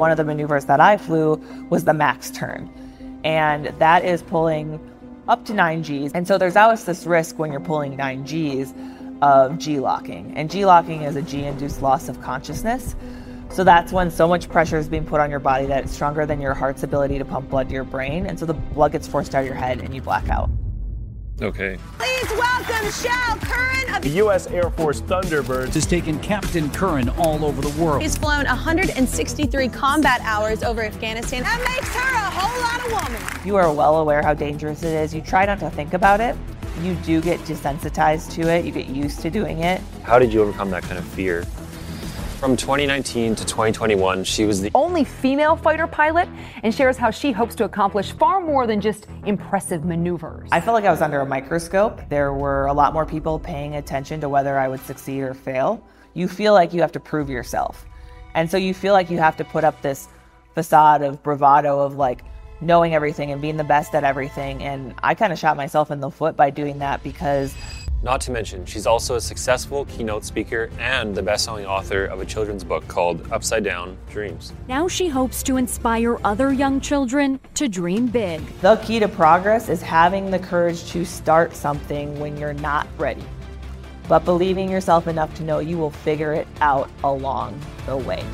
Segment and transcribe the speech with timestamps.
[0.00, 1.36] One of the maneuvers that I flew
[1.68, 2.70] was the max turn,
[3.22, 4.80] and that is pulling
[5.28, 6.12] up to 9 Gs.
[6.14, 8.72] And so there's always this risk when you're pulling 9 Gs
[9.20, 10.34] of G locking.
[10.38, 12.96] And G locking is a G induced loss of consciousness.
[13.50, 16.24] So that's when so much pressure is being put on your body that it's stronger
[16.24, 18.24] than your heart's ability to pump blood to your brain.
[18.24, 20.48] And so the blood gets forced out of your head and you black out.
[21.42, 21.78] Okay.
[21.96, 24.46] Please welcome Shao Curran of The U.S.
[24.48, 28.02] Air Force Thunderbirds has taken Captain Curran all over the world.
[28.02, 31.42] He's flown 163 combat hours over Afghanistan.
[31.42, 33.46] That makes her a whole lot of woman.
[33.46, 35.14] You are well aware how dangerous it is.
[35.14, 36.36] You try not to think about it.
[36.82, 38.66] You do get desensitized to it.
[38.66, 39.80] You get used to doing it.
[40.02, 41.46] How did you overcome that kind of fear?
[42.40, 46.26] From 2019 to 2021, she was the only female fighter pilot
[46.62, 50.48] and shares how she hopes to accomplish far more than just impressive maneuvers.
[50.50, 52.00] I felt like I was under a microscope.
[52.08, 55.84] There were a lot more people paying attention to whether I would succeed or fail.
[56.14, 57.84] You feel like you have to prove yourself.
[58.34, 60.08] And so you feel like you have to put up this
[60.54, 62.24] facade of bravado of like
[62.62, 64.62] knowing everything and being the best at everything.
[64.62, 67.54] And I kind of shot myself in the foot by doing that because
[68.02, 72.18] Not to mention, she's also a successful keynote speaker and the best selling author of
[72.20, 74.54] a children's book called Upside Down Dreams.
[74.68, 78.40] Now she hopes to inspire other young children to dream big.
[78.60, 83.24] the key to progress is having the courage to start something when you're not ready,
[84.08, 88.24] but believing yourself enough to know you will figure it out along the way.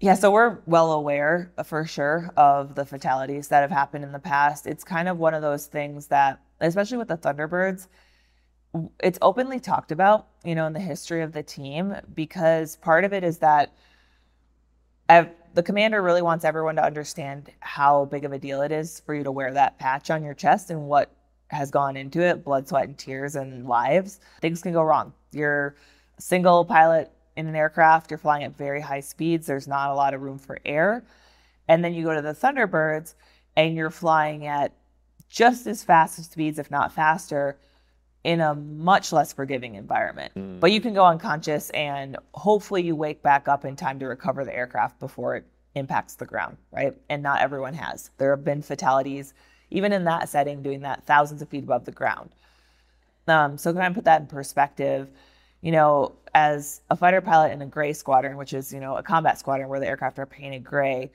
[0.00, 4.18] Yeah, so we're well aware for sure of the fatalities that have happened in the
[4.18, 4.66] past.
[4.66, 7.88] It's kind of one of those things that, especially with the Thunderbirds,
[9.00, 13.12] it's openly talked about, you know, in the history of the team because part of
[13.12, 13.74] it is that
[15.54, 19.14] the commander really wants everyone to understand how big of a deal it is for
[19.14, 21.14] you to wear that patch on your chest and what
[21.48, 24.20] has gone into it blood, sweat, and tears and lives.
[24.40, 25.12] Things can go wrong.
[25.32, 25.76] You're
[26.16, 29.94] a single pilot in an aircraft, you're flying at very high speeds, there's not a
[29.94, 31.04] lot of room for air.
[31.68, 33.14] And then you go to the Thunderbirds
[33.56, 34.72] and you're flying at
[35.32, 37.56] just as fast as speeds, if not faster,
[38.22, 40.30] in a much less forgiving environment.
[40.60, 44.44] But you can go unconscious and hopefully you wake back up in time to recover
[44.44, 46.94] the aircraft before it impacts the ground, right?
[47.08, 48.10] And not everyone has.
[48.18, 49.32] There have been fatalities,
[49.70, 52.28] even in that setting, doing that thousands of feet above the ground.
[53.26, 55.08] Um, so kind of put that in perspective,
[55.62, 59.02] you know, as a fighter pilot in a gray squadron, which is, you know, a
[59.02, 61.10] combat squadron where the aircraft are painted gray,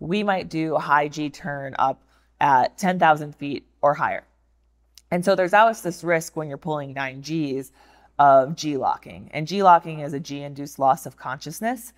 [0.00, 2.02] we might do a high G turn up
[2.40, 4.24] at 10,000 feet or higher.
[5.10, 7.70] And so there's always this risk when you're pulling 9 Gs
[8.18, 9.30] of G locking.
[9.32, 11.92] And G locking is a G induced loss of consciousness.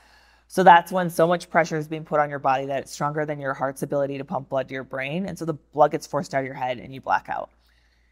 [0.49, 3.27] So that's when so much pressure is being put on your body that it's stronger
[3.27, 5.27] than your heart's ability to pump blood to your brain.
[5.27, 7.51] And so the blood gets forced out of your head and you black out.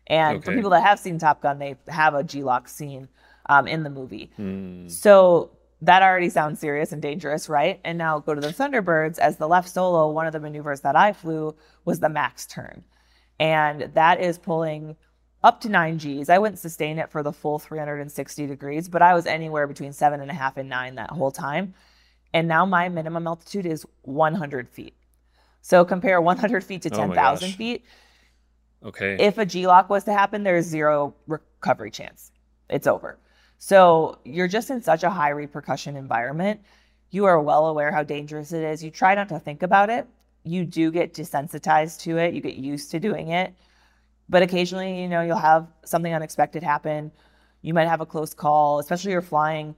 [0.06, 3.08] And for people that have seen Top Gun, they have a G lock scene
[3.46, 4.30] um, in the movie.
[4.91, 5.50] So
[5.87, 7.81] that already sounds serious and dangerous, right?
[7.84, 9.19] And now go to the Thunderbirds.
[9.19, 12.84] As the left solo, one of the maneuvers that I flew was the max turn.
[13.41, 14.97] And that is pulling
[15.43, 16.28] up to nine Gs.
[16.28, 20.21] I wouldn't sustain it for the full 360 degrees, but I was anywhere between seven
[20.21, 21.75] and a half and nine that whole time.
[22.33, 24.95] And now my minimum altitude is 100 feet.
[25.60, 27.57] So compare 100 feet to Oh my 10,000 gosh.
[27.57, 27.84] feet.
[28.84, 29.16] Okay.
[29.19, 32.33] If a G lock was to happen, there's zero recovery chance.
[32.69, 33.19] It's over.
[33.59, 36.60] So you're just in such a high repercussion environment.
[37.10, 38.83] You are well aware how dangerous it is.
[38.83, 40.06] You try not to think about it.
[40.45, 42.34] You do get desensitized to it.
[42.34, 43.54] You get used to doing it.
[44.28, 47.12] But occasionally, you know, you'll have something unexpected happen.
[47.62, 49.74] You might have a close call, especially you're flying.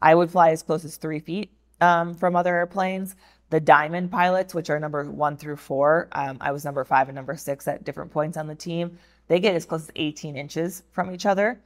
[0.00, 1.50] I would fly as close as three feet
[1.80, 3.16] um, from other airplanes.
[3.50, 7.16] The Diamond pilots, which are number one through four, um, I was number five and
[7.16, 8.98] number six at different points on the team.
[9.28, 11.60] They get as close as 18 inches from each other,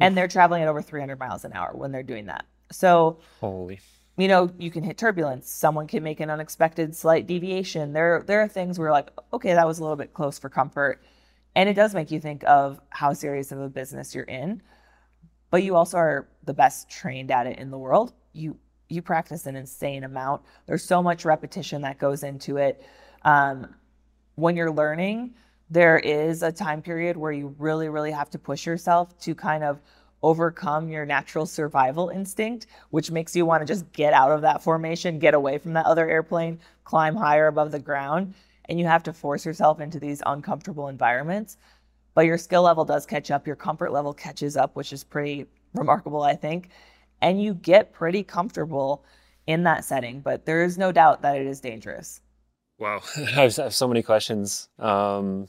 [0.00, 2.46] and they're traveling at over 300 miles an hour when they're doing that.
[2.70, 3.80] So, Holy.
[4.16, 5.50] you know, you can hit turbulence.
[5.50, 7.92] Someone can make an unexpected slight deviation.
[7.92, 11.02] There, there are things where like, okay, that was a little bit close for comfort,
[11.54, 14.62] and it does make you think of how serious of a business you're in.
[15.50, 18.12] But you also are the best trained at it in the world.
[18.32, 18.58] You
[18.90, 20.42] you practice an insane amount.
[20.66, 22.82] There's so much repetition that goes into it.
[23.22, 23.74] Um,
[24.34, 25.34] when you're learning,
[25.70, 29.62] there is a time period where you really, really have to push yourself to kind
[29.62, 29.80] of
[30.22, 34.62] overcome your natural survival instinct, which makes you want to just get out of that
[34.62, 38.34] formation, get away from that other airplane, climb higher above the ground.
[38.68, 41.56] And you have to force yourself into these uncomfortable environments.
[42.14, 45.46] But your skill level does catch up, your comfort level catches up, which is pretty
[45.74, 46.70] remarkable, I think.
[47.20, 49.04] And you get pretty comfortable
[49.46, 50.20] in that setting.
[50.20, 52.20] But there is no doubt that it is dangerous.
[52.78, 54.68] Wow, I have so many questions.
[54.78, 55.48] Um,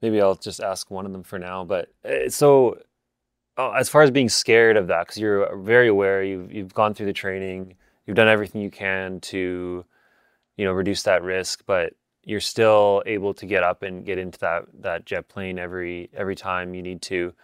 [0.00, 1.64] maybe I'll just ask one of them for now.
[1.64, 2.78] But uh, so,
[3.56, 6.94] uh, as far as being scared of that, because you're very aware, you've you've gone
[6.94, 7.74] through the training,
[8.06, 9.84] you've done everything you can to,
[10.56, 11.92] you know, reduce that risk, but
[12.24, 16.36] you're still able to get up and get into that that jet plane every every
[16.36, 17.34] time you need to.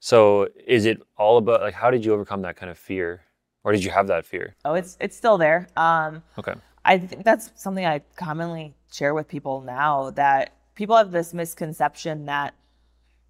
[0.00, 3.22] So, is it all about like how did you overcome that kind of fear,
[3.64, 4.54] or did you have that fear?
[4.64, 5.68] Oh, it's it's still there.
[5.76, 6.54] Um, Okay.
[6.88, 12.24] I think that's something I commonly share with people now that people have this misconception
[12.26, 12.54] that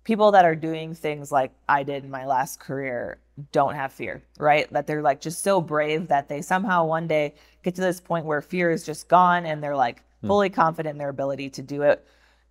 [0.04, 3.18] people that are doing things like I did in my last career
[3.50, 4.72] don't have fear, right?
[4.72, 7.34] That they're like just so brave that they somehow one day
[7.64, 10.98] get to this point where fear is just gone and they're like fully confident in
[10.98, 12.06] their ability to do it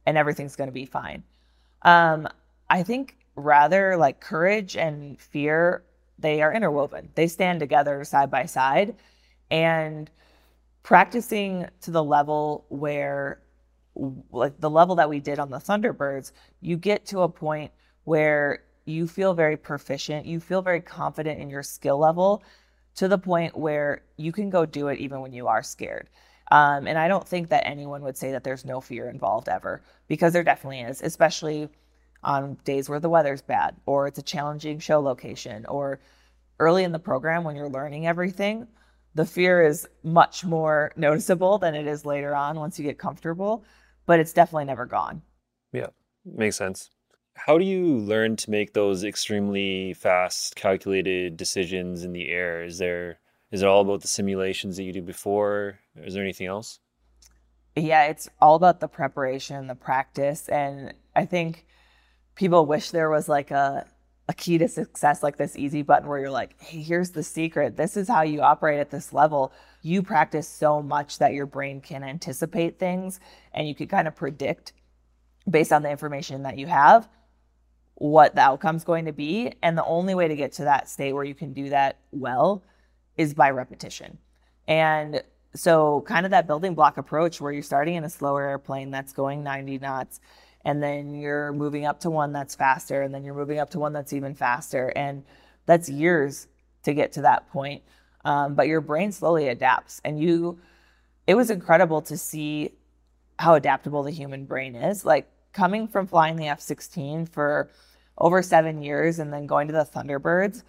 [0.05, 1.23] and everything's going to be fine.
[1.83, 2.27] Um,
[2.69, 5.83] I think rather like courage and fear,
[6.19, 7.11] they are interwoven.
[7.15, 8.95] They stand together side by side.
[9.49, 10.09] And
[10.87, 13.41] practicing to the level where
[14.31, 16.31] like the level that we did on the Thunderbirds,
[16.61, 17.73] you get to a point
[18.05, 22.41] where you feel very proficient, you feel very confident in your skill level
[22.95, 26.09] to the point where you can go do it even when you are scared.
[26.51, 29.81] Um, and I don't think that anyone would say that there's no fear involved ever,
[30.07, 31.67] because there definitely is, especially
[32.23, 35.99] on days where the weather's bad or it's a challenging show location or
[36.61, 38.67] early in the program when you're learning everything.
[39.17, 43.65] The fear is much more noticeable than it is later on once you get comfortable,
[44.05, 45.23] but it's definitely never gone.
[45.73, 45.87] Yeah,
[46.23, 46.91] makes sense.
[47.33, 52.63] How do you learn to make those extremely fast, calculated decisions in the air?
[52.63, 53.17] Is there
[53.49, 55.79] is it all about the simulations that you do before?
[55.95, 56.79] Is there anything else?
[57.75, 61.65] Yeah, it's all about the preparation, the practice, and I think
[62.35, 63.87] people wish there was like a
[64.29, 67.77] a key to success like this easy button where you're like, hey, here's the secret.
[67.77, 69.53] This is how you operate at this level.
[69.81, 73.19] You practice so much that your brain can anticipate things
[73.53, 74.73] and you can kind of predict
[75.49, 77.07] based on the information that you have
[77.99, 79.51] what the outcome's going to be.
[79.63, 82.63] And the only way to get to that state where you can do that well
[83.17, 84.17] is by repetition.
[84.67, 85.23] And
[85.55, 89.13] so, kind of that building block approach where you're starting in a slower airplane that's
[89.13, 90.19] going 90 knots
[90.67, 93.79] and then you're moving up to one that's faster and then you're moving up to
[93.79, 94.91] one that's even faster.
[94.97, 95.23] And
[95.65, 96.49] that's years
[96.83, 97.83] to get to that point.
[98.25, 100.59] Um, but your brain slowly adapts and you
[101.25, 102.73] it was incredible to see
[103.39, 105.05] how adaptable the human brain is.
[105.05, 107.69] Like coming from flying the f-16 for
[108.17, 110.63] over seven years and then going to the thunderbirds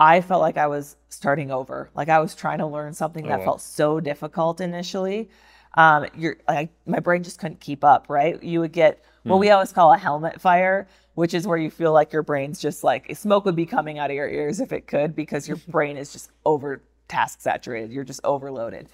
[0.00, 1.90] i felt like i was starting over.
[1.94, 3.44] Like i was trying to learn something that wow.
[3.44, 5.28] felt so difficult initially
[5.78, 9.50] um, you're like my brain just couldn't keep up right you would get what we
[9.50, 13.14] always call a helmet fire, which is where you feel like your brain's just like
[13.16, 16.12] smoke would be coming out of your ears if it could because your brain is
[16.12, 17.92] just over task saturated.
[17.92, 18.88] You're just overloaded.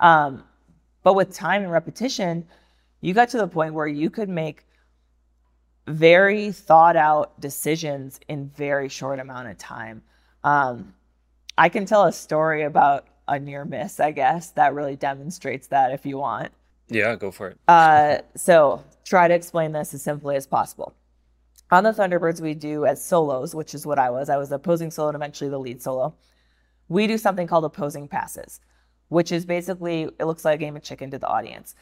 [0.00, 0.44] Um,
[1.02, 2.46] but with time and repetition,
[3.00, 4.66] you got to the point where you could make
[5.86, 10.02] very thought out decisions in very short amount of time.
[10.42, 10.94] Um,
[11.56, 15.92] I can tell a story about a near miss, I guess, that really demonstrates that
[15.92, 16.52] if you want.
[16.88, 17.58] Yeah, go for it.
[17.66, 20.94] Uh, so try to explain this as simply as possible.
[21.70, 24.28] On the Thunderbirds, we do as solos, which is what I was.
[24.28, 26.14] I was the opposing solo and eventually the lead solo.
[26.88, 28.60] We do something called opposing passes,
[29.08, 31.74] which is basically it looks like a game of chicken to the audience.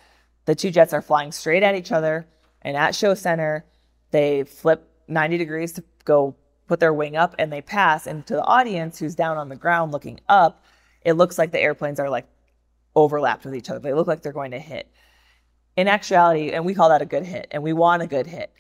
[0.47, 2.27] The two jets are flying straight at each other,
[2.63, 3.67] and at show center,
[4.11, 6.35] they flip 90 degrees to go
[6.67, 8.07] put their wing up, and they pass.
[8.07, 10.65] And to the audience who's down on the ground looking up,
[11.05, 12.27] it looks like the airplanes are like
[12.97, 13.79] overlapped with each other.
[13.79, 14.91] They look like they're going to hit.
[15.77, 18.53] In actuality, and we call that a good hit, and we want a good hit.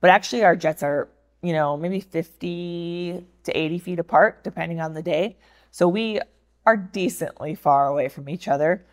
[0.00, 1.08] But actually, our jets are,
[1.42, 5.38] you know, maybe 50 to 80 feet apart, depending on the day.
[5.70, 6.20] So we
[6.66, 8.84] are decently far away from each other.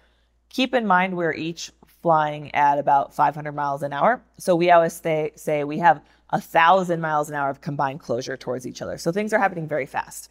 [0.49, 4.23] Keep in mind, we're each flying at about 500 miles an hour.
[4.37, 8.37] So we always say, say we have a thousand miles an hour of combined closure
[8.37, 8.97] towards each other.
[8.97, 10.29] So things are happening very fast.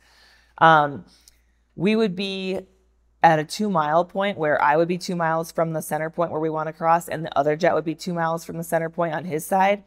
[0.59, 1.05] Um,
[1.77, 2.61] we would be
[3.23, 6.33] at a two mile point where I would be two miles from the center point
[6.33, 8.65] where we want to cross, and the other jet would be two miles from the
[8.65, 9.85] center point on his side.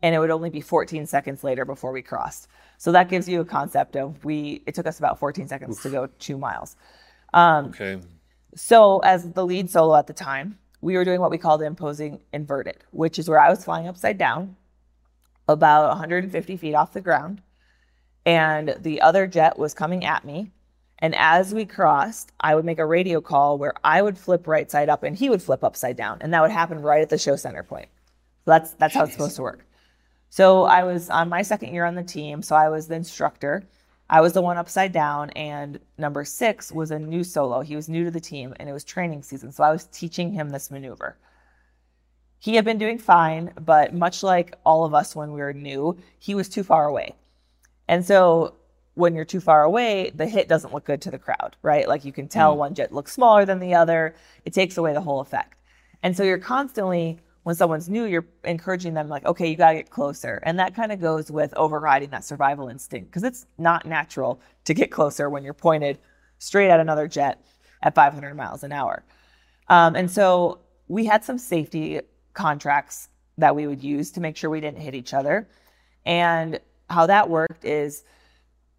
[0.00, 2.46] And it would only be 14 seconds later before we crossed.
[2.76, 5.82] So that gives you a concept of we, it took us about 14 seconds Oof.
[5.82, 6.76] to go two miles.
[7.34, 8.00] Um, okay.
[8.54, 12.20] So, as the lead solo at the time, we were doing what we called opposing
[12.32, 14.56] inverted, which is where I was flying upside down
[15.48, 17.42] about 150 feet off the ground.
[18.24, 20.52] And the other jet was coming at me.
[21.00, 24.70] And as we crossed, I would make a radio call where I would flip right
[24.70, 26.18] side up and he would flip upside down.
[26.20, 27.88] And that would happen right at the show center point.
[28.44, 29.64] So that's that's how it's supposed to work.
[30.30, 32.42] So I was on my second year on the team.
[32.42, 33.64] So I was the instructor.
[34.10, 37.60] I was the one upside down, and number six was a new solo.
[37.60, 39.52] He was new to the team, and it was training season.
[39.52, 41.18] So I was teaching him this maneuver.
[42.38, 45.98] He had been doing fine, but much like all of us when we were new,
[46.18, 47.16] he was too far away.
[47.86, 48.54] And so
[48.98, 51.86] when you're too far away, the hit doesn't look good to the crowd, right?
[51.86, 52.58] Like you can tell mm.
[52.58, 54.16] one jet looks smaller than the other.
[54.44, 55.56] It takes away the whole effect.
[56.02, 59.76] And so you're constantly when someone's new, you're encouraging them like, okay, you got to
[59.76, 60.42] get closer.
[60.42, 64.74] And that kind of goes with overriding that survival instinct because it's not natural to
[64.74, 65.98] get closer when you're pointed
[66.38, 67.42] straight at another jet
[67.82, 69.04] at 500 miles an hour.
[69.68, 72.00] Um, and so we had some safety
[72.34, 75.48] contracts that we would use to make sure we didn't hit each other.
[76.04, 76.58] And
[76.90, 78.02] how that worked is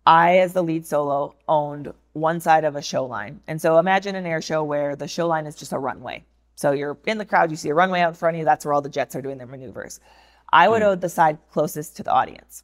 [0.06, 3.42] I, as the lead solo, owned one side of a show line.
[3.48, 6.24] And so imagine an air show where the show line is just a runway.
[6.56, 8.66] So you're in the crowd, you see a runway out in front of you, that's
[8.66, 10.00] where all the jets are doing their maneuvers.
[10.52, 10.88] I would mm.
[10.88, 12.64] own the side closest to the audience.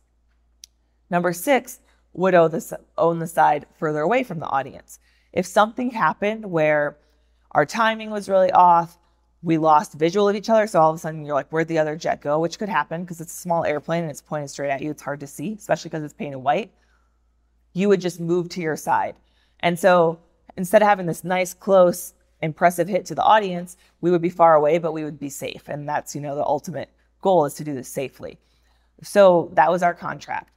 [1.09, 1.79] Number six
[2.13, 4.99] would own the, own the side further away from the audience.
[5.31, 6.97] If something happened where
[7.51, 8.97] our timing was really off,
[9.43, 11.77] we lost visual of each other, so all of a sudden you're like, where'd the
[11.77, 12.39] other jet go?
[12.39, 14.89] Which could happen because it's a small airplane and it's pointed straight at you.
[14.89, 16.71] It's hard to see, especially because it's painted white.
[17.75, 19.15] You would just move to your side.
[19.59, 20.19] And so
[20.57, 24.55] instead of having this nice, close impressive hit to the audience, we would be far
[24.55, 25.67] away, but we would be safe.
[25.67, 26.89] And that's, you know, the ultimate
[27.21, 28.39] goal is to do this safely.
[29.03, 30.51] So that was our contract.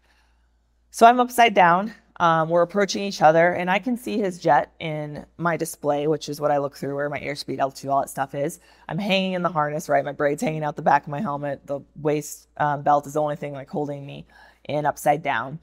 [0.91, 1.93] So I'm upside down.
[2.21, 6.29] Um, we're approaching each other, and I can see his jet in my display, which
[6.29, 8.59] is what I look through where my airspeed, altitude, all that stuff is.
[8.89, 10.05] I'm hanging in the harness, right?
[10.05, 11.65] My braid's hanging out the back of my helmet.
[11.67, 14.27] The waist um, belt is the only thing like holding me
[14.65, 15.61] in upside down.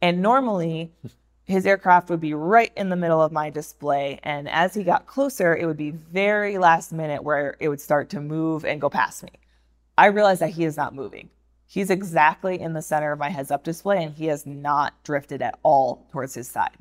[0.00, 0.92] And normally,
[1.44, 4.20] his aircraft would be right in the middle of my display.
[4.22, 8.10] And as he got closer, it would be very last minute where it would start
[8.10, 9.30] to move and go past me.
[9.96, 11.30] I realized that he is not moving.
[11.66, 15.42] He's exactly in the center of my heads up display and he has not drifted
[15.42, 16.76] at all towards his side.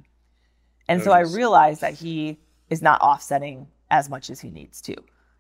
[0.88, 2.38] And so I realized that he
[2.70, 4.96] is not offsetting as much as he needs to.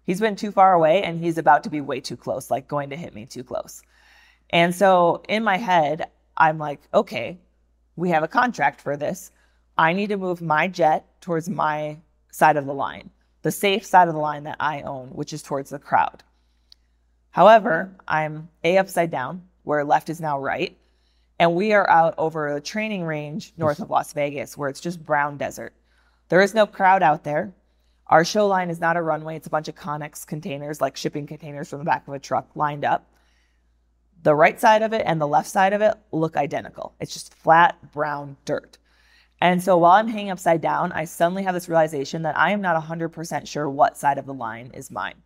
[0.05, 2.89] He's been too far away and he's about to be way too close, like going
[2.89, 3.81] to hit me too close.
[4.49, 7.39] And so in my head, I'm like, okay,
[7.97, 9.31] we have a contract for this.
[9.77, 11.97] I need to move my jet towards my
[12.31, 13.09] side of the line,
[13.41, 16.23] the safe side of the line that I own, which is towards the crowd.
[17.31, 20.77] However, I'm A upside down, where left is now right.
[21.39, 25.05] And we are out over a training range north of Las Vegas where it's just
[25.05, 25.73] brown desert.
[26.29, 27.53] There is no crowd out there.
[28.07, 31.27] Our show line is not a runway, it's a bunch of Connex containers, like shipping
[31.27, 33.05] containers from the back of a truck lined up
[34.23, 36.93] the right side of it and the left side of it look identical.
[36.99, 38.77] It's just flat brown dirt.
[39.39, 42.61] And so while I'm hanging upside down, I suddenly have this realization that I am
[42.61, 45.21] not 100% sure what side of the line is mine.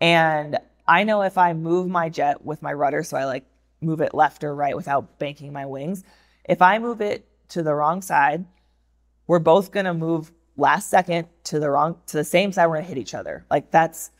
[0.00, 3.44] And I know if I move my jet with my rudder, so I like
[3.80, 6.02] move it left or right without banking my wings,
[6.44, 8.44] if I move it to the wrong side,
[9.28, 12.74] we're both going to move last second to the wrong to the same side we're
[12.74, 13.46] going to hit each other.
[13.50, 14.10] Like that's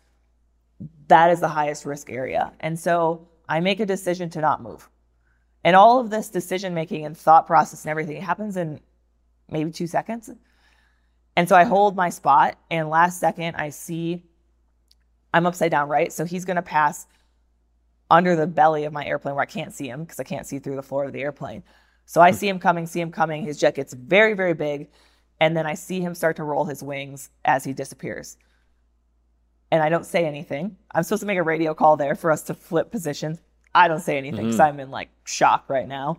[1.08, 2.52] that is the highest risk area.
[2.60, 4.88] And so I make a decision to not move.
[5.64, 8.80] And all of this decision making and thought process and everything happens in
[9.49, 10.30] maybe two seconds.
[11.37, 14.22] And so I hold my spot, and last second, I see
[15.32, 16.12] I'm upside down, right?
[16.12, 17.06] So he's going to pass
[18.11, 20.58] under the belly of my airplane where I can't see him because I can't see
[20.58, 21.62] through the floor of the airplane.
[22.04, 23.44] So I see him coming, see him coming.
[23.44, 24.90] His jet gets very, very big.
[25.40, 28.37] And then I see him start to roll his wings as he disappears
[29.73, 30.76] and I don't say anything.
[30.91, 33.41] I'm supposed to make a radio call there for us to flip positions.
[33.75, 34.75] I don't say anything because mm-hmm.
[34.75, 36.19] I'm in like shock right now.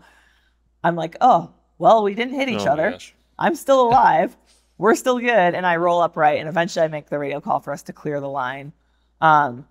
[0.83, 2.97] I'm like, oh, well, we didn't hit each oh other.
[3.37, 4.35] I'm still alive.
[4.79, 5.29] We're still good.
[5.29, 8.19] And I roll upright, and eventually I make the radio call for us to clear
[8.19, 8.73] the line.
[9.21, 9.67] Um,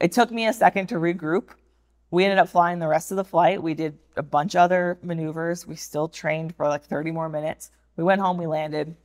[0.00, 1.50] it took me a second to regroup.
[2.10, 3.62] We ended up flying the rest of the flight.
[3.62, 5.68] We did a bunch of other maneuvers.
[5.68, 7.70] We still trained for like 30 more minutes.
[7.96, 8.96] We went home, we landed.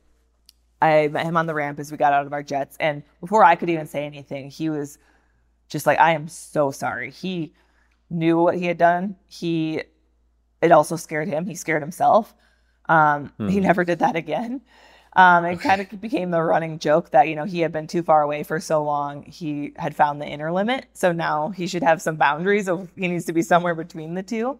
[0.82, 2.76] I met him on the ramp as we got out of our jets.
[2.80, 4.98] And before I could even say anything, he was
[5.68, 7.10] just like, I am so sorry.
[7.10, 7.54] He
[8.10, 9.16] knew what he had done.
[9.26, 9.82] He,
[10.60, 11.46] it also scared him.
[11.46, 12.34] He scared himself.
[12.88, 13.62] Um, He Hmm.
[13.62, 14.60] never did that again.
[15.14, 18.02] Um, it kind of became the running joke that you know he had been too
[18.02, 19.22] far away for so long.
[19.24, 22.66] He had found the inner limit, so now he should have some boundaries.
[22.68, 24.58] Of he needs to be somewhere between the two.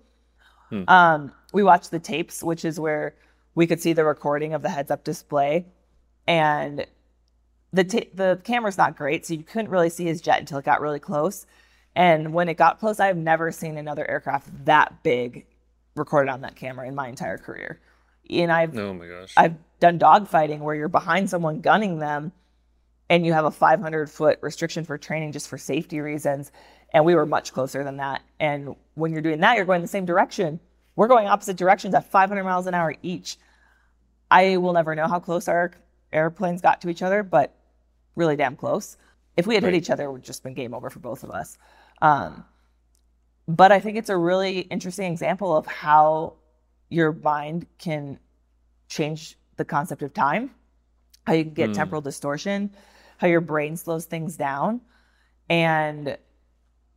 [0.68, 0.82] Hmm.
[0.88, 3.14] Um, we watched the tapes, which is where
[3.54, 5.64] we could see the recording of the heads-up display,
[6.26, 6.86] and
[7.72, 10.64] the ta- the camera's not great, so you couldn't really see his jet until it
[10.64, 11.46] got really close.
[11.94, 15.46] And when it got close, I've never seen another aircraft that big
[15.94, 17.80] recorded on that camera in my entire career.
[18.30, 19.34] And I've Oh my gosh.
[19.36, 22.32] I've done dogfighting where you're behind someone gunning them
[23.10, 26.50] and you have a 500 foot restriction for training just for safety reasons.
[26.94, 28.22] And we were much closer than that.
[28.40, 30.60] And when you're doing that, you're going the same direction.
[30.96, 33.36] We're going opposite directions at 500 miles an hour each.
[34.30, 35.72] I will never know how close our
[36.12, 37.54] airplanes got to each other, but
[38.16, 38.96] really damn close.
[39.36, 39.72] If we had Right.
[39.72, 41.56] hit each other, it would just been game over for both of us.
[42.00, 42.44] Um,
[43.48, 46.34] but I think it's a really interesting example of how
[46.88, 48.18] your mind can
[48.88, 50.50] change the concept of time,
[51.26, 51.74] how you can get Hmm.
[51.74, 52.74] temporal distortion,
[53.18, 54.80] how your brain slows things down.
[55.48, 56.18] And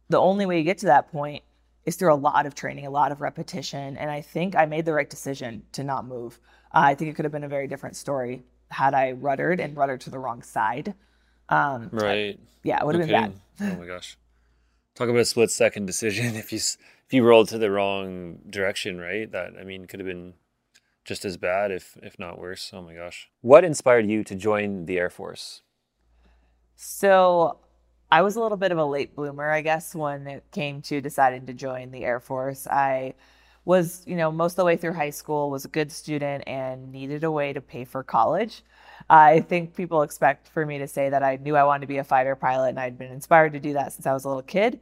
[0.09, 1.43] the only way you get to that point
[1.85, 3.95] is through a lot of training, a lot of repetition.
[3.97, 6.39] And I think I made the right decision to not move.
[6.73, 8.43] Uh, I think it could have been a very different story
[8.75, 10.93] had I ruddered and ruddered to the wrong side.
[11.49, 12.39] Um, Right.
[12.63, 13.75] yeah, it would No have been bad.
[13.75, 14.17] Oh my gosh.
[14.95, 16.35] Talk about a split second decision.
[16.43, 16.57] If you
[17.07, 19.31] if you rolled to the wrong direction, right?
[19.31, 20.33] That I mean could have been
[21.05, 22.71] just as bad, if if not worse.
[22.73, 23.29] Oh my gosh.
[23.41, 25.61] What inspired you to join the Air Force?
[26.75, 27.59] So
[28.11, 31.01] I was a little bit of a late bloomer, I guess, when it came to
[31.01, 32.67] deciding to join the Air Force.
[32.67, 33.13] I
[33.65, 36.91] was, you know, most of the way through high school, was a good student and
[36.91, 38.63] needed a way to pay for college.
[39.09, 41.97] I think people expect for me to say that I knew I wanted to be
[41.97, 44.43] a fighter pilot and I'd been inspired to do that since I was a little
[44.43, 44.79] kid.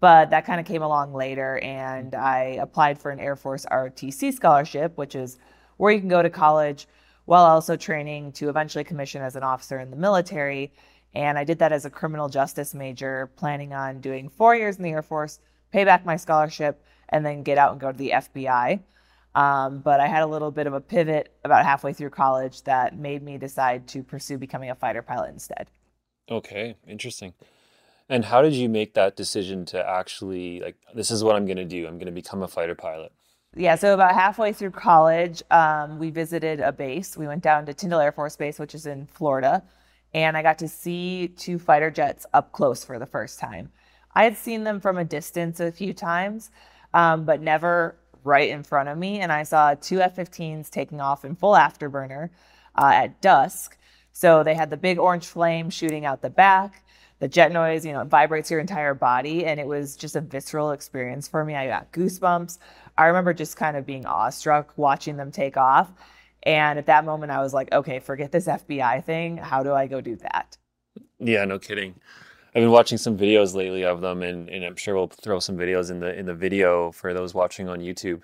[0.00, 2.24] But that kind of came along later, and mm-hmm.
[2.24, 5.38] I applied for an Air Force ROTC scholarship, which is
[5.76, 6.88] where you can go to college
[7.24, 10.72] while also training to eventually commission as an officer in the military.
[11.14, 14.82] And I did that as a criminal justice major, planning on doing four years in
[14.82, 15.38] the Air Force,
[15.70, 18.80] pay back my scholarship, and then get out and go to the FBI.
[19.34, 22.98] Um, but I had a little bit of a pivot about halfway through college that
[22.98, 25.70] made me decide to pursue becoming a fighter pilot instead.
[26.30, 27.32] Okay, interesting.
[28.08, 31.56] And how did you make that decision to actually like this is what I'm going
[31.56, 31.86] to do.
[31.86, 33.12] I'm going to become a fighter pilot.
[33.54, 37.18] Yeah, so about halfway through college, um, we visited a base.
[37.18, 39.62] We went down to Tyndall Air Force Base, which is in Florida,
[40.14, 43.70] and I got to see two fighter jets up close for the first time.
[44.14, 46.50] I had seen them from a distance a few times,
[46.94, 49.20] um, but never right in front of me.
[49.20, 52.30] And I saw two F 15s taking off in full afterburner
[52.76, 53.76] uh, at dusk.
[54.12, 56.84] So they had the big orange flame shooting out the back.
[57.18, 59.46] The jet noise, you know, vibrates your entire body.
[59.46, 61.54] And it was just a visceral experience for me.
[61.54, 62.58] I got goosebumps.
[62.98, 65.90] I remember just kind of being awestruck watching them take off.
[66.42, 69.36] And at that moment, I was like, okay, forget this FBI thing.
[69.36, 70.56] How do I go do that?
[71.20, 71.94] Yeah, no kidding.
[72.54, 75.56] I've been watching some videos lately of them, and, and I'm sure we'll throw some
[75.56, 78.22] videos in the in the video for those watching on YouTube.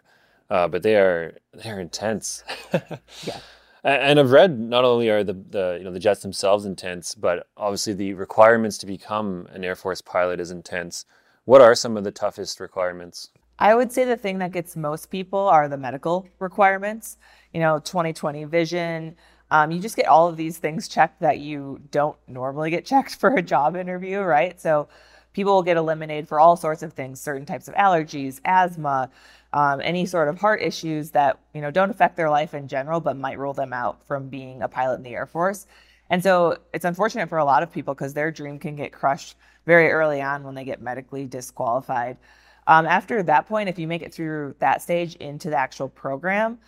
[0.51, 2.45] Uh, but they are they're intense.
[3.25, 3.41] Yeah.
[3.85, 7.47] And I've read not only are the, the you know the jets themselves intense, but
[7.57, 11.07] obviously the requirements to become an Air Force pilot is intense.
[11.45, 13.31] What are some of the toughest requirements?
[13.59, 17.17] I would say the thing that gets most people are the medical requirements.
[17.55, 19.17] You know, 2020 vision.
[19.51, 23.17] Um, you just get all of these things checked that you don't normally get checked
[23.17, 24.61] for a job interview, right?
[24.61, 24.89] So
[25.33, 29.11] people will get eliminated for all sorts of things, certain types of allergies, asthma,
[29.53, 33.01] um, any sort of heart issues that you know don't affect their life in general,
[33.01, 35.67] but might rule them out from being a pilot in the Air Force.
[36.11, 39.37] And so it's unfortunate for a lot of people because their dream can get crushed
[39.67, 42.17] very early on when they get medically disqualified.
[42.67, 46.59] Um, after that point, if you make it through that stage into the actual program,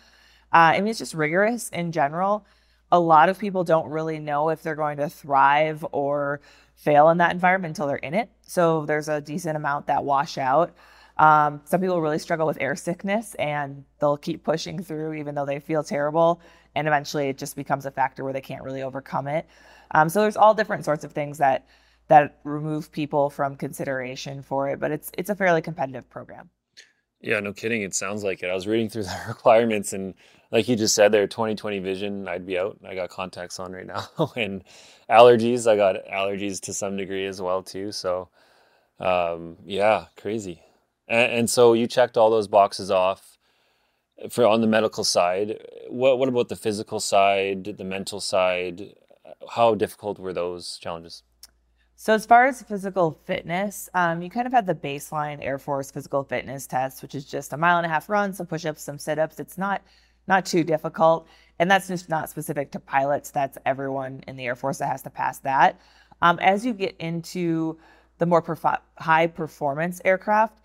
[0.53, 2.45] uh, I mean, it's just rigorous in general.
[2.91, 6.41] A lot of people don't really know if they're going to thrive or
[6.75, 8.29] fail in that environment until they're in it.
[8.41, 10.73] So there's a decent amount that wash out.
[11.17, 15.45] Um, some people really struggle with air sickness and they'll keep pushing through even though
[15.45, 16.41] they feel terrible.
[16.75, 19.45] And eventually it just becomes a factor where they can't really overcome it.
[19.91, 21.67] Um, so there's all different sorts of things that
[22.07, 26.49] that remove people from consideration for it, but it's it's a fairly competitive program.
[27.21, 27.83] Yeah, no kidding.
[27.83, 28.49] It sounds like it.
[28.49, 30.13] I was reading through the requirements, and
[30.51, 32.77] like you just said, there, 2020 vision, I'd be out.
[32.87, 33.85] I got contacts on right
[34.17, 34.63] now, and
[35.09, 35.69] allergies.
[35.69, 37.91] I got allergies to some degree as well too.
[37.91, 38.29] So,
[38.99, 40.63] um, yeah, crazy.
[41.07, 43.37] And, and so you checked all those boxes off
[44.29, 45.59] for on the medical side.
[45.89, 48.95] What what about the physical side, the mental side?
[49.51, 51.23] How difficult were those challenges?
[52.03, 55.91] So as far as physical fitness, um, you kind of had the baseline Air Force
[55.91, 58.97] physical fitness test, which is just a mile and a half run, some push-ups, some
[58.97, 59.39] sit-ups.
[59.39, 59.83] It's not
[60.27, 61.27] not too difficult.
[61.59, 63.29] And that's just not specific to pilots.
[63.29, 65.79] That's everyone in the Air Force that has to pass that.
[66.23, 67.77] Um, as you get into
[68.17, 70.57] the more perf- high performance aircraft,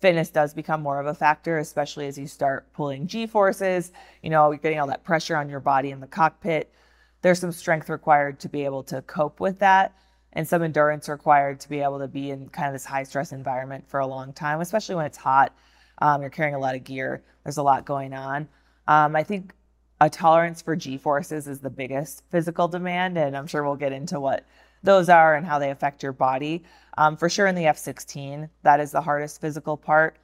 [0.00, 3.92] fitness does become more of a factor, especially as you start pulling G forces.
[4.22, 6.72] You know, you're getting all that pressure on your body in the cockpit.
[7.20, 9.94] There's some strength required to be able to cope with that,
[10.38, 13.32] and some endurance required to be able to be in kind of this high stress
[13.32, 15.52] environment for a long time, especially when it's hot.
[16.00, 18.48] Um, you're carrying a lot of gear, there's a lot going on.
[18.86, 19.52] Um, I think
[20.00, 23.90] a tolerance for G forces is the biggest physical demand, and I'm sure we'll get
[23.90, 24.46] into what
[24.84, 26.62] those are and how they affect your body.
[26.96, 30.18] Um, for sure, in the F 16, that is the hardest physical part.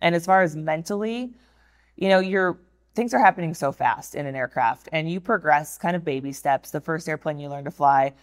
[0.00, 1.34] And as far as mentally,
[1.96, 2.58] you know, your
[2.94, 6.70] things are happening so fast in an aircraft, and you progress kind of baby steps.
[6.70, 8.14] The first airplane you learn to fly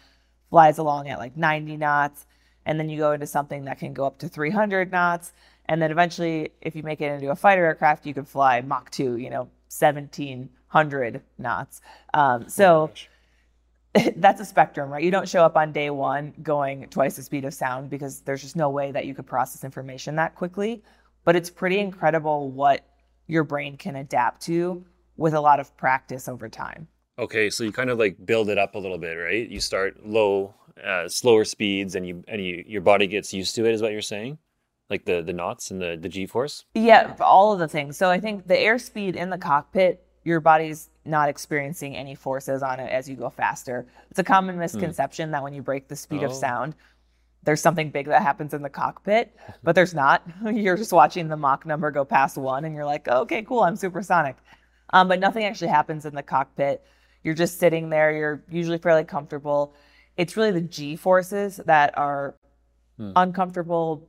[0.50, 2.26] flies along at like 90 knots,
[2.66, 5.34] and then you go into something that can go up to 300 knots.
[5.66, 8.90] And then eventually, if you make it into a fighter aircraft, you can fly Mach
[8.90, 11.82] 2, you know, 1700 knots.
[12.14, 12.92] Um, so,
[14.16, 15.04] that's a spectrum, right?
[15.04, 18.42] You don't show up on day one going twice the speed of sound because there's
[18.42, 20.84] just no way that you could process information that quickly.
[21.24, 22.86] But it's pretty incredible what
[23.28, 24.86] your brain can adapt to
[25.18, 26.88] with a lot of practice over time.
[27.20, 29.50] Okay, so you kind of like build it up a little bit, right?
[29.50, 30.54] You start low,
[30.84, 33.74] uh, slower speeds, and you and you, your body gets used to it.
[33.74, 34.38] Is what you're saying?
[34.90, 36.66] Like the the knots and the the G force?
[36.76, 37.98] Yeah, all of the things.
[37.98, 42.82] So I think the airspeed in the cockpit your body's not experiencing any forces on
[42.82, 43.88] it as you go faster.
[44.10, 44.60] It's a common hmm.
[44.60, 45.32] misconception mm.
[45.32, 46.26] that when you break the speed oh.
[46.26, 46.76] of sound,
[47.44, 50.22] there's something big that happens in the cockpit, but there's not.
[50.54, 53.62] you're just watching the Mach number go past one and you're like, oh, okay, cool,
[53.62, 54.36] I'm supersonic.
[54.90, 56.84] Um, but nothing actually happens in the cockpit.
[57.24, 59.74] You're just sitting there, you're usually fairly comfortable.
[60.16, 62.36] It's really the G forces that are
[63.00, 63.12] mm.
[63.16, 64.08] uncomfortable,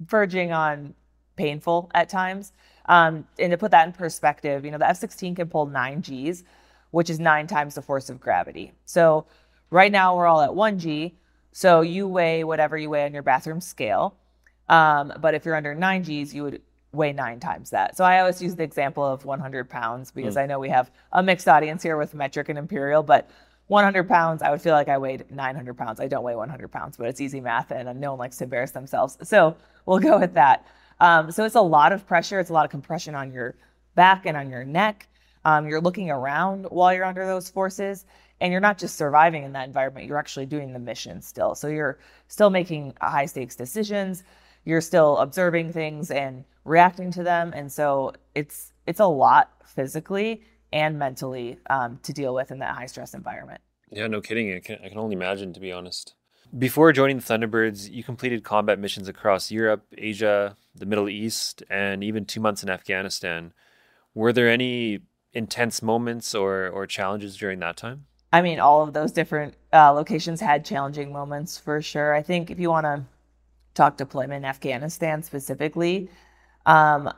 [0.00, 0.94] verging on
[1.36, 2.52] painful at times.
[2.86, 6.00] Um, and to put that in perspective, you know, the F 16 can pull nine
[6.00, 6.44] Gs,
[6.90, 8.72] which is nine times the force of gravity.
[8.84, 9.26] So
[9.70, 11.14] right now we're all at one G.
[11.52, 14.16] So you weigh whatever you weigh on your bathroom scale.
[14.68, 16.60] Um, but if you're under nine Gs, you would
[16.96, 17.96] weigh nine times that.
[17.96, 20.42] So I always use the example of 100 pounds because mm.
[20.42, 23.30] I know we have a mixed audience here with metric and imperial, but
[23.68, 26.00] 100 pounds, I would feel like I weighed 900 pounds.
[26.00, 28.70] I don't weigh 100 pounds, but it's easy math and no one likes to embarrass
[28.70, 29.18] themselves.
[29.22, 29.56] So
[29.86, 30.66] we'll go with that.
[31.00, 32.40] Um, so it's a lot of pressure.
[32.40, 33.56] It's a lot of compression on your
[33.94, 35.08] back and on your neck.
[35.44, 38.04] Um, you're looking around while you're under those forces,
[38.40, 40.06] and you're not just surviving in that environment.
[40.06, 41.54] You're actually doing the mission still.
[41.54, 44.24] So you're still making high stakes decisions.
[44.64, 50.42] You're still observing things and reacting to them, and so it's it's a lot physically
[50.72, 53.60] and mentally um, to deal with in that high stress environment.
[53.90, 54.52] Yeah, no kidding.
[54.52, 56.14] I can, I can only imagine, to be honest.
[56.56, 62.04] Before joining the Thunderbirds, you completed combat missions across Europe, Asia, the Middle East, and
[62.04, 63.52] even two months in Afghanistan.
[64.14, 65.00] Were there any
[65.32, 68.06] intense moments or, or challenges during that time?
[68.32, 72.14] I mean, all of those different uh, locations had challenging moments for sure.
[72.14, 73.04] I think if you want to
[73.74, 76.08] talk deployment in Afghanistan specifically,
[76.66, 77.10] um,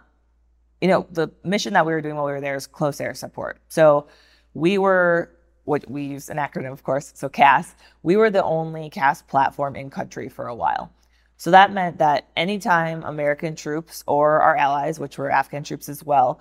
[0.80, 3.14] you know, the mission that we were doing while we were there is close air
[3.14, 3.58] support.
[3.68, 4.06] So
[4.54, 5.30] we were
[5.64, 9.76] what we use an acronym, of course, so CAS, we were the only CAS platform
[9.76, 10.90] in country for a while.
[11.36, 16.02] So that meant that anytime American troops or our allies, which were Afghan troops as
[16.02, 16.40] well,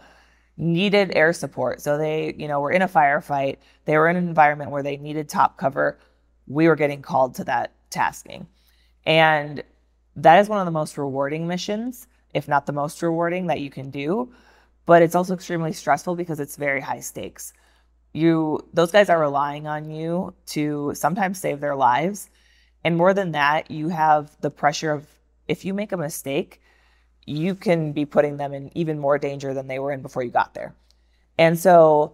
[0.56, 4.28] needed air support, so they, you know, were in a firefight, they were in an
[4.28, 6.00] environment where they needed top cover,
[6.48, 8.48] we were getting called to that tasking.
[9.06, 9.62] And
[10.16, 13.70] that is one of the most rewarding missions, if not the most rewarding that you
[13.70, 14.32] can do.
[14.86, 17.52] But it's also extremely stressful because it's very high stakes.
[18.14, 22.30] You those guys are relying on you to sometimes save their lives.
[22.84, 25.08] And more than that you have the pressure of
[25.48, 26.62] if you make a mistake
[27.30, 30.32] you can be putting them in even more danger than they were in before you
[30.32, 30.74] got there.
[31.38, 32.14] And so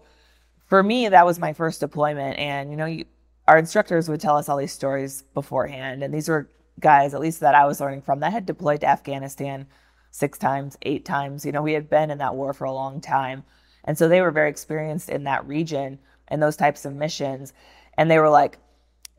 [0.66, 2.40] for me that was my first deployment.
[2.40, 3.06] And you know you,
[3.48, 6.02] our instructors would tell us all these stories beforehand.
[6.02, 8.88] And these were guys at least that i was learning from that had deployed to
[8.88, 9.68] afghanistan
[10.14, 13.02] six times eight times you know we had been in that war for a long
[13.02, 13.44] time
[13.84, 17.54] and so they were very experienced in that region and those types of missions.
[17.98, 18.58] And they were like,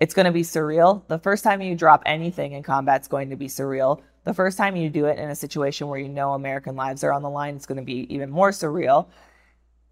[0.00, 1.07] it's going to be surreal.
[1.09, 4.02] The first time you drop anything in combat is going to be surreal.
[4.24, 7.12] The first time you do it in a situation where you know American lives are
[7.12, 9.09] on the line, it's going to be even more surreal.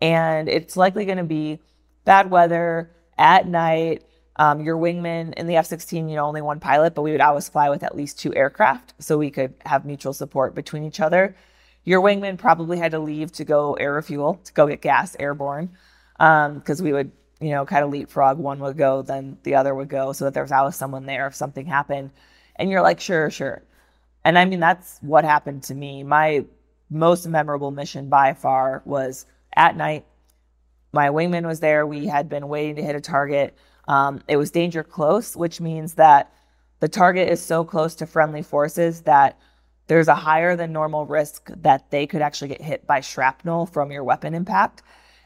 [0.00, 1.60] And it's likely going to be
[2.04, 4.04] bad weather at night.
[4.36, 7.20] Um, your wingman in the F 16, you know, only one pilot, but we would
[7.20, 11.00] always fly with at least two aircraft so we could have mutual support between each
[11.00, 11.36] other.
[11.84, 15.70] Your wingman probably had to leave to go air refuel, to go get gas airborne,
[16.16, 18.38] because um, we would, you know, kind of leapfrog.
[18.38, 21.26] One would go, then the other would go, so that there was always someone there
[21.26, 22.10] if something happened.
[22.56, 23.62] And you're like, sure, sure.
[24.24, 26.04] And I mean, that's what happened to me.
[26.04, 26.44] My
[26.88, 30.04] most memorable mission by far was at night.
[30.92, 31.86] my wingman was there.
[31.86, 33.56] We had been waiting to hit a target.
[33.88, 36.32] Um, it was danger close, which means that
[36.80, 39.38] the target is so close to friendly forces that
[39.86, 43.90] there's a higher than normal risk that they could actually get hit by shrapnel from
[43.90, 44.82] your weapon impact.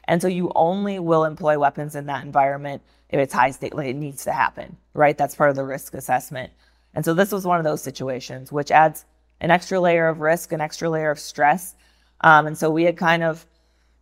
[0.07, 3.87] And so you only will employ weapons in that environment if it's high stake, like
[3.87, 5.17] it needs to happen, right?
[5.17, 6.51] That's part of the risk assessment.
[6.93, 9.05] And so this was one of those situations, which adds
[9.39, 11.75] an extra layer of risk, an extra layer of stress.
[12.21, 13.45] Um, and so we had kind of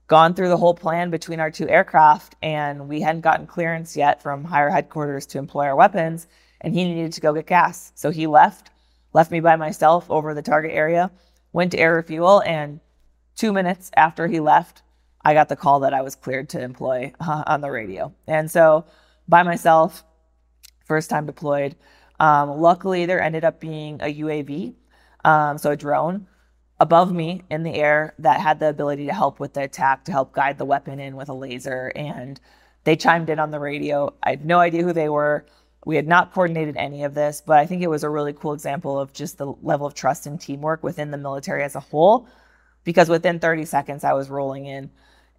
[0.08, 4.22] gone through the whole plan between our two aircraft, and we hadn't gotten clearance yet
[4.22, 6.28] from higher headquarters to employ our weapons.
[6.62, 7.91] And he needed to go get gas.
[7.96, 8.72] So he left,
[9.13, 11.12] left me by myself over the target area,
[11.54, 12.80] went to air refuel, and
[13.36, 14.82] two minutes after he left,
[15.24, 18.13] I got the call that I was cleared to employ uh, on the radio.
[18.28, 18.86] And so
[19.28, 20.04] by myself,
[20.86, 21.76] first time deployed.
[22.20, 24.76] Um, luckily, there ended up being a UAV,
[25.24, 26.28] um, so a drone
[26.80, 30.12] above me in the air that had the ability to help with the attack, to
[30.12, 31.92] help guide the weapon in with a laser.
[31.96, 32.40] And
[32.84, 34.14] they chimed in on the radio.
[34.22, 35.46] I had no idea who they were.
[35.86, 38.54] We had not coordinated any of this, but I think it was a really cool
[38.54, 42.28] example of just the level of trust and teamwork within the military as a whole.
[42.84, 44.90] Because within 30 seconds, I was rolling in,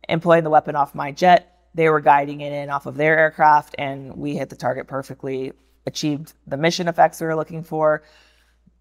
[0.08, 1.52] employing the weapon off my jet.
[1.74, 5.52] They were guiding it in off of their aircraft, and we hit the target perfectly,
[5.86, 8.02] achieved the mission effects we were looking for.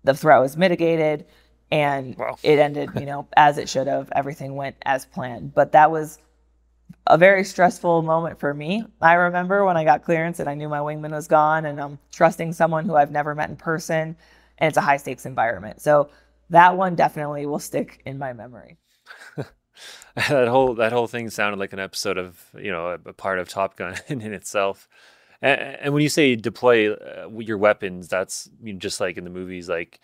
[0.04, 1.26] The threat was mitigated
[1.71, 2.38] and wow.
[2.43, 4.12] it ended, you know, as it should have.
[4.15, 5.54] Everything went as planned.
[5.54, 6.19] But that was
[7.08, 8.84] a very stressful moment for me.
[9.01, 11.99] I remember when I got clearance and I knew my wingman was gone and I'm
[12.12, 14.15] trusting someone who I've never met in person
[14.58, 15.82] and it's a high stakes environment.
[15.82, 16.10] So
[16.49, 18.78] that one definitely will stick in my memory.
[20.15, 23.39] that whole that whole thing sounded like an episode of, you know, a, a part
[23.39, 24.88] of Top Gun in, in itself.
[25.41, 29.25] And, and, when you say deploy uh, your weapons, that's you know, just like in
[29.25, 29.99] the movies like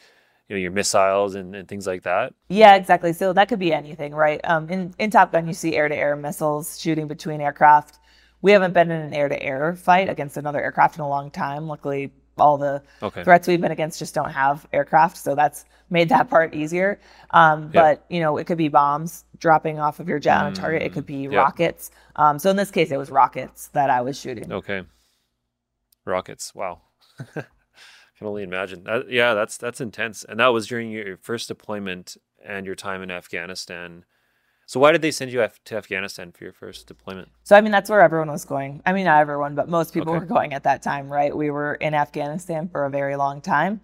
[0.52, 2.34] you know your missiles and, and things like that?
[2.50, 3.14] Yeah exactly.
[3.14, 4.42] So that could be anything right?
[4.44, 8.00] Um, in, in top gun you see air-to-air missiles shooting between aircraft.
[8.42, 11.68] We haven't been in an air-to-air fight against another aircraft in a long time.
[11.68, 13.24] Luckily all the okay.
[13.24, 17.00] threats we've been against just don't have aircraft so that's made that part easier.
[17.32, 20.52] Um, but you know it could be bombs dropping off of your jet mm, on
[20.52, 20.82] a target.
[20.82, 21.34] It could be yep.
[21.34, 21.92] rockets.
[22.18, 24.52] Um, so in this case it was rockets that i was shooting.
[24.52, 24.84] Okay.
[26.04, 26.54] Rockets.
[26.54, 26.82] Wow
[28.22, 28.84] can only imagine.
[28.84, 30.24] That, yeah, that's that's intense.
[30.24, 34.06] And that was during your first deployment and your time in Afghanistan.
[34.68, 37.30] So why did they send you to Afghanistan for your first deployment?
[37.44, 38.84] So I mean, that's where everyone was going.
[38.86, 40.20] I mean, not everyone, but most people okay.
[40.20, 41.36] were going at that time, right?
[41.36, 43.82] We were in Afghanistan for a very long time.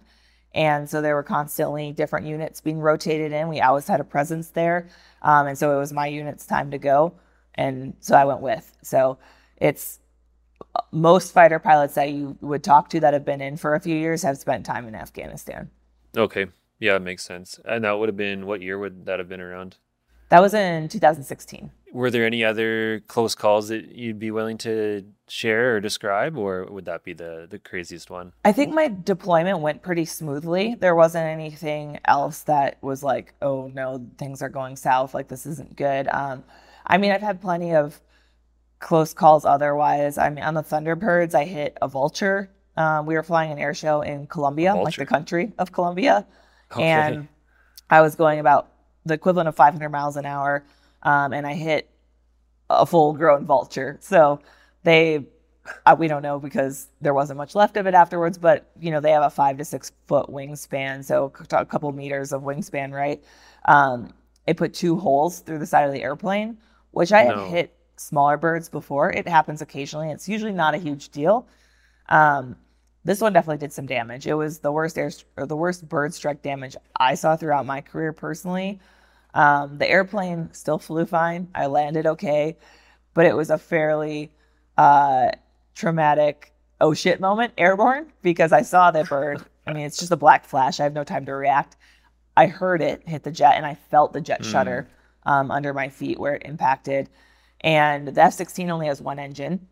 [0.54, 3.48] And so there were constantly different units being rotated in.
[3.48, 4.88] We always had a presence there.
[5.22, 7.14] Um, and so it was my unit's time to go.
[7.56, 8.72] And so I went with.
[8.82, 9.18] So
[9.56, 9.98] it's
[10.92, 13.96] most fighter pilots that you would talk to that have been in for a few
[13.96, 15.70] years have spent time in Afghanistan.
[16.16, 16.46] Okay.
[16.78, 17.58] Yeah, it makes sense.
[17.64, 19.76] And that would have been what year would that have been around?
[20.28, 21.70] That was in 2016.
[21.92, 26.66] Were there any other close calls that you'd be willing to share or describe, or
[26.66, 28.32] would that be the, the craziest one?
[28.44, 30.76] I think my deployment went pretty smoothly.
[30.78, 35.46] There wasn't anything else that was like, oh no, things are going south, like this
[35.46, 36.08] isn't good.
[36.08, 36.44] Um,
[36.86, 37.98] I mean, I've had plenty of
[38.80, 40.18] close calls otherwise.
[40.18, 42.50] I mean, on the Thunderbirds, I hit a vulture.
[42.76, 46.26] Um, we were flying an air show in Colombia, like the country of Colombia.
[46.72, 46.84] Okay.
[46.84, 47.28] And
[47.90, 48.72] I was going about
[49.04, 50.64] the equivalent of 500 miles an hour.
[51.02, 51.90] Um, and I hit
[52.70, 53.98] a full grown vulture.
[54.00, 54.40] So
[54.84, 55.26] they,
[55.86, 59.00] uh, we don't know because there wasn't much left of it afterwards, but you know,
[59.00, 61.04] they have a five to six foot wingspan.
[61.04, 63.22] So a couple meters of wingspan, right?
[63.64, 64.12] Um,
[64.46, 66.58] it put two holes through the side of the airplane,
[66.92, 67.38] which I no.
[67.38, 69.10] had hit smaller birds before.
[69.10, 70.10] It happens occasionally.
[70.10, 71.46] It's usually not a huge deal.
[72.08, 72.56] Um,
[73.04, 74.26] this one definitely did some damage.
[74.26, 77.80] It was the worst air or the worst bird strike damage I saw throughout my
[77.80, 78.80] career personally.
[79.34, 81.48] Um, the airplane still flew fine.
[81.54, 82.56] I landed okay,
[83.14, 84.30] but it was a fairly
[84.76, 85.30] uh,
[85.74, 89.44] traumatic oh shit moment airborne because I saw that bird.
[89.66, 90.80] I mean, it's just a black flash.
[90.80, 91.76] I have no time to react.
[92.36, 94.50] I heard it hit the jet and I felt the jet mm.
[94.50, 94.88] shudder
[95.24, 97.10] um, under my feet where it impacted.
[97.62, 99.66] And the F 16 only has one engine.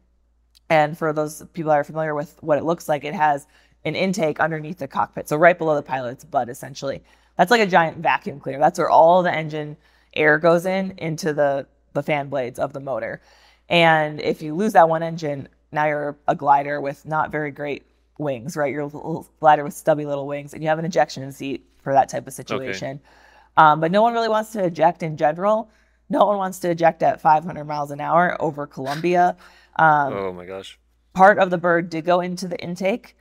[0.68, 3.46] And for those people that are familiar with what it looks like, it has
[3.84, 5.28] an intake underneath the cockpit.
[5.28, 7.02] So right below the pilot's butt, essentially.
[7.36, 8.58] That's like a giant vacuum cleaner.
[8.58, 9.76] That's where all the engine
[10.14, 13.20] air goes in into the, the fan blades of the motor.
[13.68, 17.84] And if you lose that one engine, now you're a glider with not very great
[18.18, 18.72] wings, right?
[18.72, 21.92] You're a little glider with stubby little wings, and you have an ejection seat for
[21.92, 22.96] that type of situation.
[22.96, 23.00] Okay.
[23.56, 25.70] Um, but no one really wants to eject in general.
[26.08, 29.36] No one wants to eject at 500 miles an hour over Colombia.
[29.76, 30.78] Um, oh my gosh.
[31.14, 33.16] Part of the bird did go into the intake,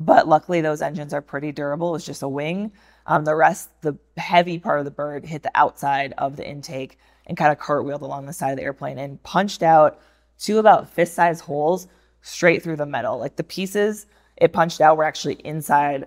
[0.00, 1.90] but luckily those engines are pretty durable.
[1.90, 2.72] It was just a wing.
[3.06, 6.98] Um, the rest, the heavy part of the bird hit the outside of the intake
[7.26, 10.00] and kind of cartwheeled along the side of the airplane and punched out
[10.38, 11.86] two about fist size holes
[12.22, 13.18] straight through the metal.
[13.18, 16.06] Like the pieces it punched out were actually inside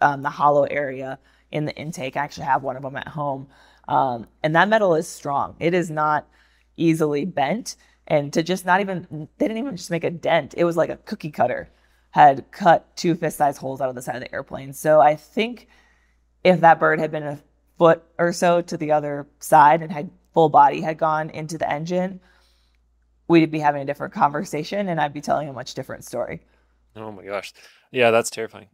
[0.00, 1.18] um, the hollow area
[1.50, 2.16] in the intake.
[2.16, 3.48] I actually have one of them at home.
[3.88, 5.56] Um, and that metal is strong.
[5.58, 6.28] It is not
[6.76, 7.74] easily bent.
[8.06, 10.54] And to just not even, they didn't even just make a dent.
[10.56, 11.70] It was like a cookie cutter
[12.10, 14.72] had cut two fist size holes out of the side of the airplane.
[14.72, 15.68] So I think
[16.44, 17.38] if that bird had been a
[17.76, 21.70] foot or so to the other side and had full body had gone into the
[21.70, 22.20] engine,
[23.26, 26.40] we'd be having a different conversation and I'd be telling a much different story.
[26.96, 27.52] Oh my gosh.
[27.90, 28.68] Yeah, that's terrifying.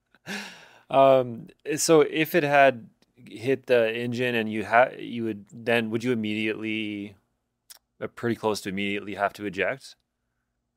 [0.90, 2.88] um, so if it had
[3.30, 7.16] hit the engine and you had you would then would you immediately
[8.00, 9.96] uh, pretty close to immediately have to eject?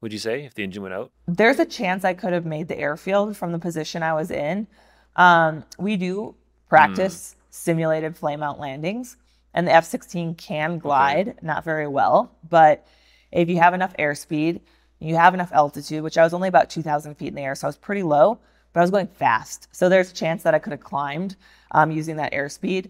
[0.02, 1.12] Would you say if the engine went out?
[1.28, 4.68] There's a chance I could have made the airfield from the position I was in.
[5.16, 6.36] Um, we do
[6.70, 7.44] practice mm.
[7.50, 9.18] simulated flame out landings,
[9.54, 11.38] and the F 16 can glide, okay.
[11.42, 12.88] not very well, but
[13.32, 14.62] if you have enough airspeed,
[15.00, 17.68] you have enough altitude, which I was only about 2,000 feet in the air, so
[17.68, 18.40] I was pretty low,
[18.72, 19.68] but I was going fast.
[19.72, 21.36] So there's a chance that I could have climbed
[21.72, 22.90] um, using that airspeed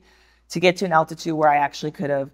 [0.49, 2.31] to get to an altitude where I actually could have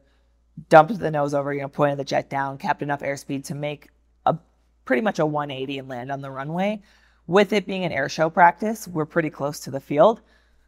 [0.69, 3.89] dumped the nose over, you know, pointed the jet down, kept enough airspeed to make
[4.25, 4.37] a
[4.85, 6.81] pretty much a 180 and land on the runway.
[7.27, 10.21] With it being an air show practice, we're pretty close to the field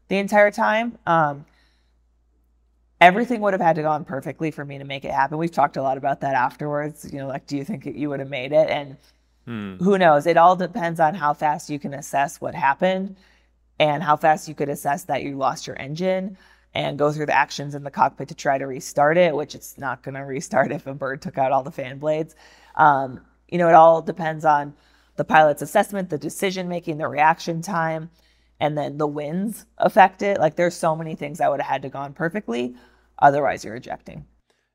[0.07, 0.97] the entire time.
[1.05, 1.45] Um,
[2.99, 5.37] everything would have had to go on perfectly for me to make it happen.
[5.37, 7.09] We've talked a lot about that afterwards.
[7.11, 8.69] You know, like, do you think you would have made it?
[8.69, 8.97] And
[9.45, 9.75] hmm.
[9.75, 10.25] who knows?
[10.25, 13.15] It all depends on how fast you can assess what happened
[13.79, 16.37] and how fast you could assess that you lost your engine
[16.73, 19.77] and go through the actions in the cockpit to try to restart it, which it's
[19.77, 22.35] not going to restart if a bird took out all the fan blades.
[22.75, 24.73] Um, you know, it all depends on
[25.15, 28.09] the pilot's assessment, the decision making, the reaction time,
[28.59, 30.39] and then the winds affect it.
[30.39, 32.75] Like there's so many things that would have had to gone perfectly,
[33.19, 34.25] otherwise you're ejecting.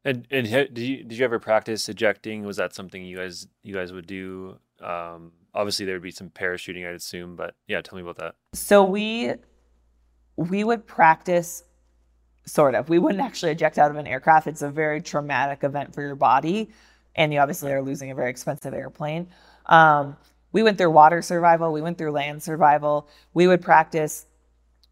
[0.04, 2.44] And and did you did you ever practice ejecting?
[2.44, 4.58] Was that something you guys you guys would do?
[4.80, 8.34] Um, obviously there would be some parachuting, I'd assume, but yeah, tell me about that.
[8.54, 9.34] So we
[10.36, 11.62] we would practice
[12.46, 12.88] sort of.
[12.88, 14.46] We wouldn't actually eject out of an aircraft.
[14.46, 16.70] It's a very traumatic event for your body,
[17.14, 19.28] and you obviously are losing a very expensive airplane.
[19.66, 20.16] Um,
[20.52, 23.08] we went through water survival, we went through land survival.
[23.32, 24.26] We would practice,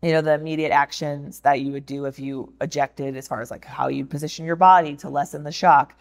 [0.03, 3.51] you know, the immediate actions that you would do if you ejected, as far as
[3.51, 5.95] like how you position your body to lessen the shock.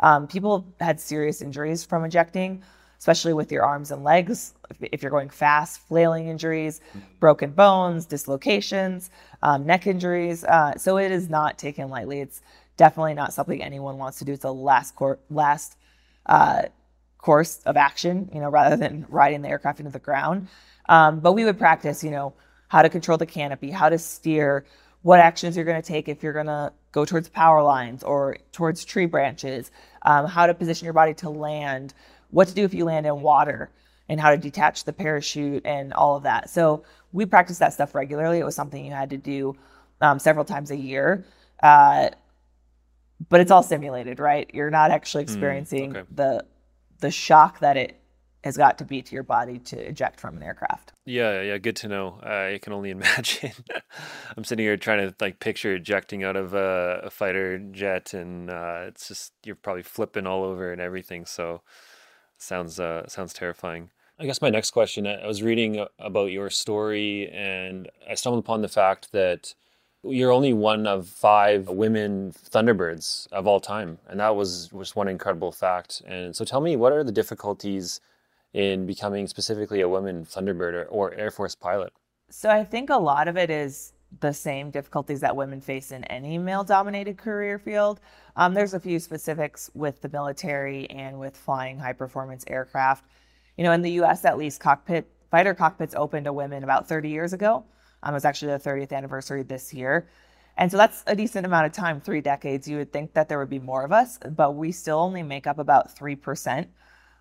[0.00, 2.62] Um, people had serious injuries from ejecting
[2.98, 4.54] especially with your arms and legs.
[4.80, 6.80] If you're going fast, flailing injuries,
[7.20, 9.10] broken bones, dislocations,
[9.42, 10.44] um, neck injuries.
[10.44, 12.20] Uh, so it is not taken lightly.
[12.20, 12.40] It's
[12.76, 14.32] definitely not something anyone wants to do.
[14.32, 15.76] It's a last cor- last
[16.26, 16.62] uh,
[17.18, 20.48] course of action, you know, rather than riding the aircraft into the ground.
[20.88, 22.34] Um, but we would practice, you know,
[22.68, 24.64] how to control the canopy, how to steer,
[25.02, 28.38] what actions you're going to take if you're going to go towards power lines or
[28.52, 29.70] towards tree branches,
[30.02, 31.94] um, how to position your body to land,
[32.36, 33.70] what to do if you land in water
[34.10, 36.50] and how to detach the parachute and all of that.
[36.50, 38.38] So we practiced that stuff regularly.
[38.38, 39.56] It was something you had to do
[40.02, 41.24] um, several times a year.
[41.62, 42.10] Uh,
[43.30, 44.50] but it's all simulated, right?
[44.52, 46.08] You're not actually hmm, experiencing mm, okay.
[46.14, 46.44] the
[47.00, 47.98] the shock that it
[48.44, 50.92] has got to be to your body to eject from an aircraft.
[51.04, 52.20] Yeah, yeah, good to know.
[52.22, 53.52] I can only imagine.
[54.36, 58.50] I'm sitting here trying to like picture ejecting out of a, a fighter jet, and
[58.50, 61.24] uh, it's just you're probably flipping all over and everything.
[61.24, 61.62] So
[62.38, 63.90] Sounds uh, sounds terrifying.
[64.18, 68.62] I guess my next question I was reading about your story and I stumbled upon
[68.62, 69.54] the fact that
[70.02, 73.98] you're only one of five women Thunderbirds of all time.
[74.08, 76.02] And that was was one incredible fact.
[76.06, 78.00] And so tell me, what are the difficulties
[78.54, 81.92] in becoming specifically a woman Thunderbird or, or Air Force pilot?
[82.30, 86.04] So I think a lot of it is the same difficulties that women face in
[86.04, 88.00] any male dominated career field.
[88.36, 93.04] Um, there's a few specifics with the military and with flying high performance aircraft.
[93.56, 97.08] You know, in the US at least, cockpit fighter cockpits opened to women about 30
[97.08, 97.64] years ago.
[98.02, 100.08] Um, it was actually the 30th anniversary this year.
[100.56, 102.66] And so that's a decent amount of time, three decades.
[102.66, 105.46] You would think that there would be more of us, but we still only make
[105.46, 106.66] up about 3%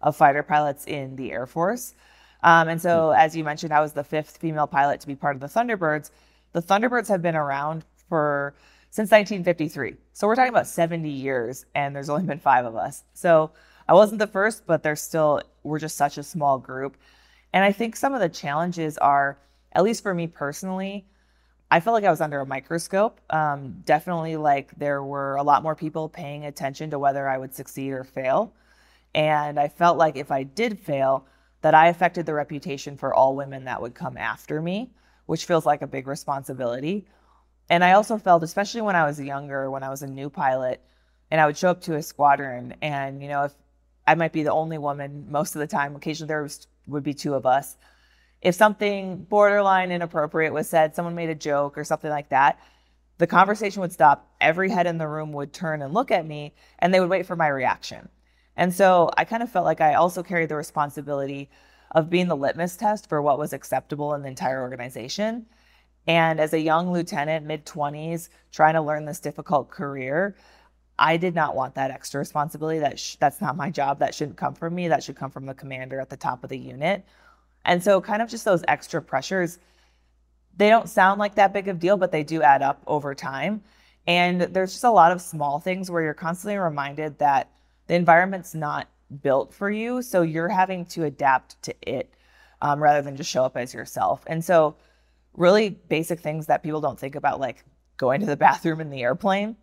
[0.02, 1.96] of fighter pilots in the Air Force.
[2.44, 5.36] Um, and so, as you mentioned, I was the fifth female pilot to be part
[5.36, 6.12] of the Thunderbirds.
[6.56, 8.56] The Thunderbirds have been around for
[8.90, 9.98] since 1953.
[10.14, 13.04] So we're talking about 70 years, and there's only been five of us.
[13.14, 13.52] So
[13.90, 16.96] I wasn't the first, but there's still, we're just such a small group.
[17.52, 19.38] And I think some of the challenges are,
[19.74, 21.06] at least for me personally,
[21.70, 23.20] I felt like I was under a microscope.
[23.30, 27.54] Um, definitely, like there were a lot more people paying attention to whether I would
[27.54, 28.54] succeed or fail.
[29.14, 31.26] And I felt like if I did fail,
[31.64, 34.92] that I affected the reputation for all women that would come after me
[35.26, 37.08] which feels like a big responsibility.
[37.70, 40.82] And I also felt, especially when I was younger, when I was a new pilot,
[41.32, 43.54] and I would show up to a squadron, and you know, if
[44.06, 47.14] I might be the only woman most of the time, occasionally there was, would be
[47.14, 47.78] two of us.
[48.42, 52.60] If something borderline inappropriate was said, someone made a joke or something like that,
[53.18, 54.30] the conversation would stop.
[54.40, 57.26] Every head in the room would turn and look at me, and they would wait
[57.26, 58.10] for my reaction.
[58.56, 61.50] And so I kind of felt like I also carried the responsibility
[61.92, 65.46] of being the litmus test for what was acceptable in the entire organization.
[66.08, 70.36] And as a young lieutenant, mid 20s, trying to learn this difficult career,
[70.98, 72.80] I did not want that extra responsibility.
[72.80, 74.00] That sh- that's not my job.
[74.00, 74.88] That shouldn't come from me.
[74.88, 77.06] That should come from the commander at the top of the unit.
[77.66, 79.60] And so, kind of just those extra pressures,
[80.56, 83.14] they don't sound like that big of a deal, but they do add up over
[83.16, 83.62] time.
[84.08, 87.50] And there's just a lot of small things where you're constantly reminded that
[87.88, 88.88] the environment's not
[89.22, 90.02] built for you.
[90.02, 92.14] So you're having to adapt to it
[92.62, 94.24] um, rather than just show up as yourself.
[94.28, 94.76] And so,
[95.34, 97.64] really basic things that people don't think about, like
[97.98, 99.56] going to the bathroom in the airplane,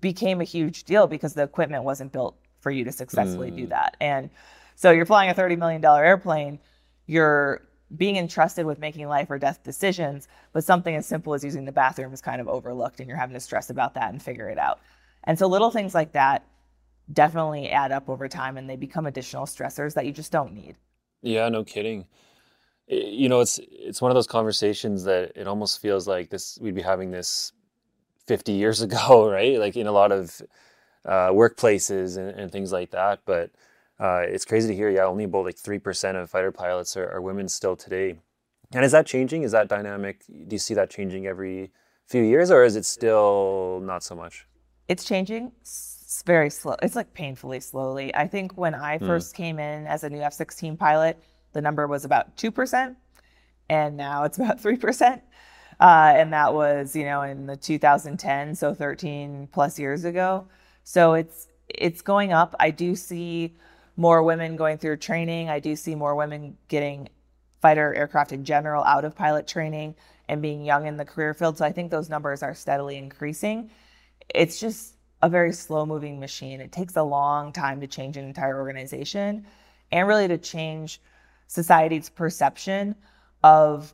[0.00, 3.56] became a huge deal because the equipment wasn't built for you to successfully mm.
[3.56, 3.96] do that.
[4.00, 4.30] And
[4.74, 6.58] so you're flying a $30 million airplane,
[7.06, 7.62] you're
[7.96, 11.72] being entrusted with making life or death decisions, but something as simple as using the
[11.72, 14.58] bathroom is kind of overlooked and you're having to stress about that and figure it
[14.58, 14.80] out.
[15.24, 16.44] And so little things like that
[17.12, 20.76] definitely add up over time and they become additional stressors that you just don't need.
[21.22, 22.06] Yeah, no kidding.
[22.88, 26.74] You know, it's it's one of those conversations that it almost feels like this we'd
[26.74, 27.52] be having this
[28.26, 29.58] 50 years ago, right?
[29.58, 30.40] Like in a lot of
[31.04, 33.20] uh, workplaces and, and, things like that.
[33.24, 33.50] But
[34.00, 37.20] uh, it's crazy to hear, yeah, only about like 3% of fighter pilots are, are,
[37.20, 38.18] women still today.
[38.72, 39.44] And is that changing?
[39.44, 40.24] Is that dynamic?
[40.26, 41.70] Do you see that changing every
[42.06, 44.46] few years or is it still not so much?
[44.88, 45.52] It's changing.
[46.26, 46.74] Very slow.
[46.82, 48.12] It's like painfully slowly.
[48.14, 49.06] I think when I hmm.
[49.06, 49.36] first mm.
[49.36, 51.22] came in as a new F 16 pilot,
[51.52, 52.96] the number was about 2%.
[53.68, 55.22] And now it's about 3%.
[55.78, 60.48] Uh, and that was, you know, in the 2010, so 13 plus years ago.
[60.82, 62.54] So it's it's going up.
[62.60, 63.56] I do see
[63.96, 65.48] more women going through training.
[65.48, 67.08] I do see more women getting
[67.60, 69.94] fighter aircraft in general out of pilot training
[70.28, 71.58] and being young in the career field.
[71.58, 73.70] So I think those numbers are steadily increasing.
[74.34, 74.95] It's just
[75.26, 76.60] a very slow moving machine.
[76.60, 79.44] It takes a long time to change an entire organization
[79.90, 81.00] and really to change
[81.48, 82.94] society's perception
[83.42, 83.92] of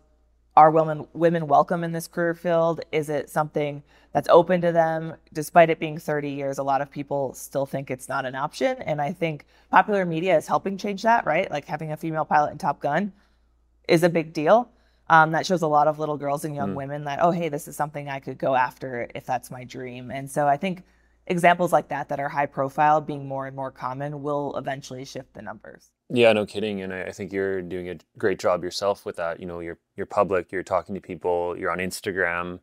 [0.54, 2.82] are women women welcome in this career field?
[2.92, 5.14] Is it something that's open to them?
[5.32, 8.76] Despite it being 30 years, a lot of people still think it's not an option.
[8.82, 11.50] And I think popular media is helping change that, right?
[11.50, 13.10] Like having a female pilot in Top Gun
[13.88, 14.68] is a big deal.
[15.08, 16.76] Um, that shows a lot of little girls and young mm.
[16.76, 20.10] women that, oh, hey, this is something I could go after if that's my dream.
[20.10, 20.84] And so I think
[21.26, 25.34] examples like that that are high profile being more and more common will eventually shift
[25.34, 25.90] the numbers.
[26.10, 26.82] Yeah, no kidding.
[26.82, 29.40] And I, I, think you're doing a great job yourself with that.
[29.40, 32.60] You know, you're you're public, you're talking to people, you're on Instagram.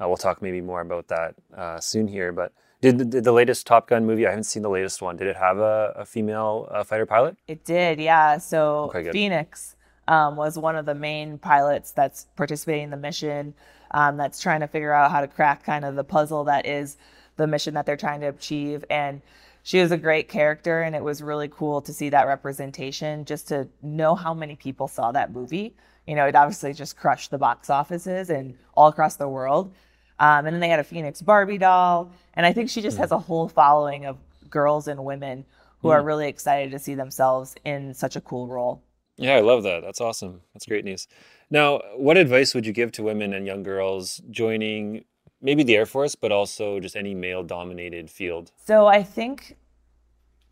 [0.00, 2.32] Uh, we'll talk maybe more about that uh, soon here.
[2.32, 4.26] But did, did, the latest Top Gun movie?
[4.26, 5.16] I haven't seen the latest one.
[5.16, 7.36] Did it have a, a female uh, fighter pilot?
[7.46, 8.00] It did.
[8.00, 8.38] Yeah.
[8.38, 9.76] So okay, Phoenix
[10.08, 13.54] um, was one of the main pilots that's participating in the mission.
[13.92, 16.96] Um, that's trying to figure out how to crack kind of the puzzle that is
[17.42, 18.84] the mission that they're trying to achieve.
[18.88, 19.20] And
[19.64, 23.48] she was a great character, and it was really cool to see that representation, just
[23.48, 25.74] to know how many people saw that movie.
[26.06, 29.72] You know, it obviously just crushed the box offices and all across the world.
[30.18, 33.00] Um, and then they had a Phoenix Barbie doll, and I think she just mm.
[33.00, 34.18] has a whole following of
[34.50, 35.44] girls and women
[35.80, 35.92] who mm.
[35.92, 38.82] are really excited to see themselves in such a cool role.
[39.16, 39.82] Yeah, I love that.
[39.82, 40.40] That's awesome.
[40.54, 41.06] That's great news.
[41.50, 45.04] Now, what advice would you give to women and young girls joining
[45.42, 48.52] maybe the Air Force, but also just any male dominated field?
[48.64, 49.56] So I think,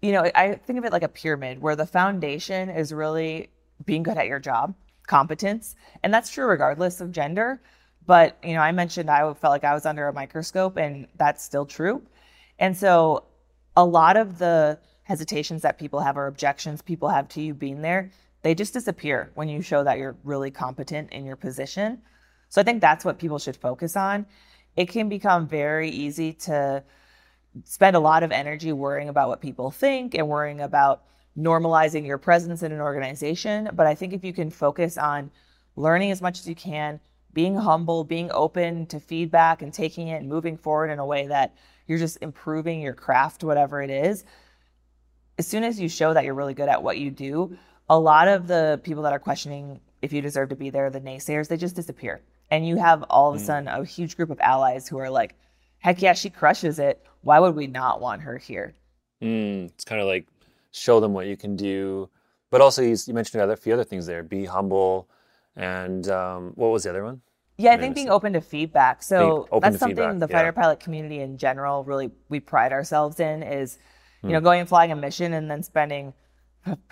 [0.03, 3.49] you know, I think of it like a pyramid where the foundation is really
[3.87, 4.75] being good at your job,
[5.07, 5.77] competence.
[6.03, 7.63] And that's true regardless of gender.
[8.07, 11.45] But, you know, I mentioned I felt like I was under a microscope, and that's
[11.45, 12.03] still true.
[12.59, 13.25] And so
[13.77, 17.83] a lot of the hesitations that people have or objections people have to you being
[17.83, 18.11] there,
[18.43, 22.01] they just disappear when you show that you're really competent in your position.
[22.49, 24.27] So I think that's what people should focus on
[24.77, 26.83] it can become very easy to
[27.65, 31.03] spend a lot of energy worrying about what people think and worrying about
[31.37, 33.71] normalizing your presence in an organization.
[33.73, 35.31] But I think if you can focus on
[35.77, 37.01] learning as much as you can,
[37.33, 41.27] being humble, being open to feedback and taking it and moving forward in a way
[41.29, 41.55] that
[41.87, 44.25] you're just improving your craft, whatever it is,
[45.39, 47.57] as soon as you show that you're really good at what you do,
[47.89, 51.01] a lot of the people that are questioning if you deserve to be there, the
[51.01, 52.21] naysayers, they just disappear
[52.51, 53.47] and you have all of a mm.
[53.47, 55.35] sudden a huge group of allies who are like,
[55.79, 57.05] heck yeah, she crushes it.
[57.23, 58.75] Why would we not want her here?
[59.23, 60.27] Mm, it's kind of like
[60.73, 62.09] show them what you can do,
[62.51, 64.23] but also you, you mentioned a few other things there.
[64.23, 65.09] Be humble,
[65.57, 67.21] and um, what was the other one?
[67.59, 69.03] Yeah, I think being open to feedback.
[69.03, 70.39] So that's something feedback, the yeah.
[70.39, 73.77] fighter pilot community in general really we pride ourselves in is,
[74.23, 74.33] you Hmm.
[74.33, 76.15] know, going and flying a mission and then spending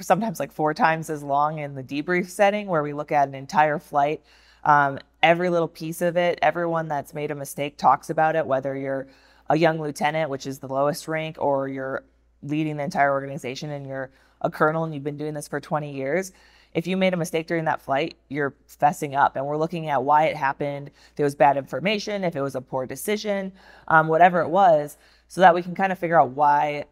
[0.01, 3.35] sometimes like four times as long in the debrief setting where we look at an
[3.35, 4.23] entire flight,
[4.65, 6.39] um, every little piece of it.
[6.43, 9.09] Everyone that's made a mistake talks about it, whether you're
[9.49, 12.05] a young lieutenant, which is the lowest rank, or you're
[12.43, 15.93] leading the entire organization and you're a colonel and you've been doing this for 20
[15.93, 16.33] years.
[16.75, 19.37] If you made a mistake during that flight, you're fessing up.
[19.37, 20.89] And we're looking at why it happened.
[20.89, 23.53] If it was bad information, if it was a poor decision,
[23.89, 24.99] um, whatever it was,
[25.29, 26.85] so that we can kind of figure out why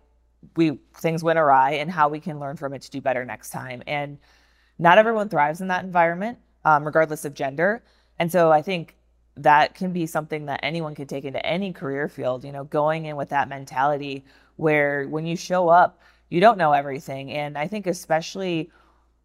[0.57, 3.51] we things went awry and how we can learn from it to do better next
[3.51, 3.83] time.
[3.87, 4.19] And
[4.79, 7.83] not everyone thrives in that environment, um, regardless of gender.
[8.19, 8.97] And so I think
[9.37, 13.07] that can be something that anyone could take into any career field, you know, going
[13.07, 14.25] in with that mentality
[14.57, 17.31] where when you show up, you don't know everything.
[17.31, 18.71] And I think, especially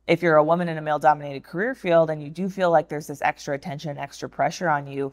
[0.05, 2.89] if you're a woman in a male dominated career field and you do feel like
[2.89, 5.11] there's this extra attention, extra pressure on you.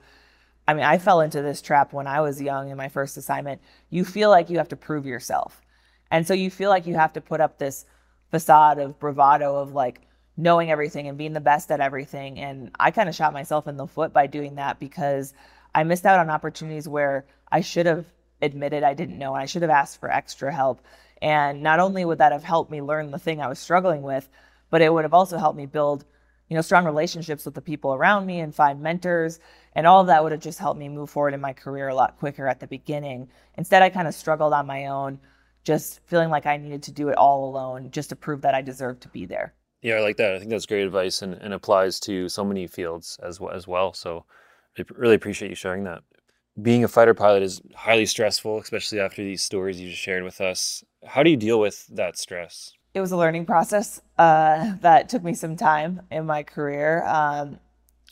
[0.67, 3.63] I mean, I fell into this trap when I was young in my first assignment.
[3.89, 5.63] You feel like you have to prove yourself.
[6.11, 7.87] And so you feel like you have to put up this
[8.31, 10.03] facade of bravado of like
[10.39, 12.39] knowing everything and being the best at everything.
[12.39, 15.35] And I kind of shot myself in the foot by doing that because
[15.75, 18.07] I missed out on opportunities where I should have
[18.41, 20.81] admitted I didn't know and I should have asked for extra help.
[21.21, 24.29] And not only would that have helped me learn the thing I was struggling with,
[24.71, 26.05] but it would have also helped me build,
[26.49, 29.41] you know, strong relationships with the people around me and find mentors.
[29.75, 31.97] And all of that would have just helped me move forward in my career a
[31.97, 33.29] lot quicker at the beginning.
[33.57, 35.19] Instead, I kind of struggled on my own,
[35.65, 38.63] just feeling like I needed to do it all alone just to prove that I
[38.63, 39.53] deserved to be there.
[39.83, 40.35] Yeah, I like that.
[40.35, 43.69] I think that's great advice and, and applies to so many fields as well, as
[43.69, 43.93] well.
[43.93, 44.25] So
[44.79, 46.03] I really appreciate you sharing that.
[46.61, 50.41] Being a fighter pilot is highly stressful, especially after these stories you just shared with
[50.41, 50.83] us.
[51.07, 52.73] How do you deal with that stress?
[52.95, 57.05] It was a learning process uh, that took me some time in my career.
[57.07, 57.61] Um,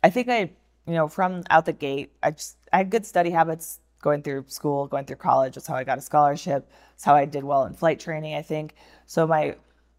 [0.05, 0.51] I think I,
[0.87, 4.45] you know, from out the gate, I just I had good study habits going through
[4.47, 5.55] school, going through college.
[5.57, 6.71] That's how I got a scholarship.
[6.93, 8.37] That's how I did well in flight training.
[8.37, 8.75] I think
[9.07, 9.27] so.
[9.27, 9.57] My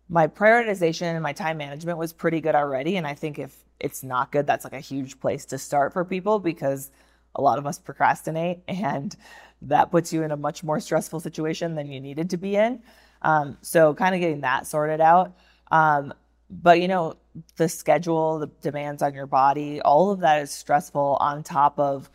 [0.09, 2.97] my prioritization and my time management was pretty good already.
[2.97, 6.05] And I think if it's not good, that's like a huge place to start for
[6.05, 6.91] people because
[7.35, 9.15] a lot of us procrastinate and
[9.61, 12.81] that puts you in a much more stressful situation than you needed to be in.
[13.21, 15.35] Um, so kind of getting that sorted out.
[15.71, 16.13] Um,
[16.49, 17.17] but you know,
[17.57, 22.09] the schedule, the demands on your body, all of that is stressful on top of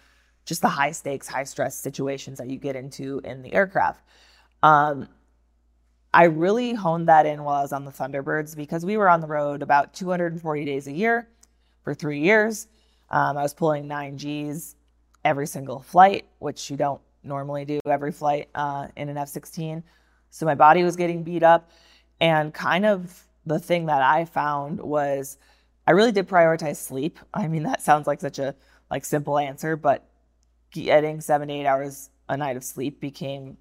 [0.45, 4.03] just the high stakes, high stress situations that you get into in the aircraft.
[4.63, 5.09] Um,
[6.15, 9.21] I really honed that in while I was on the Thunderbirds because we were on
[9.21, 11.29] the road about 240 days a year
[11.83, 12.69] for three years.
[13.11, 14.75] Um, I was pulling nine Gs
[15.25, 19.83] every single flight, which you don't normally do every flight uh, in an F 16.
[20.31, 21.71] So my body was getting beat up.
[22.21, 25.39] And kind of the thing that I found was
[25.87, 27.19] I really did prioritize sleep.
[27.33, 28.55] I mean, that sounds like such a
[28.91, 30.07] like simple answer, but
[30.71, 33.57] getting seven eight hours a night of sleep became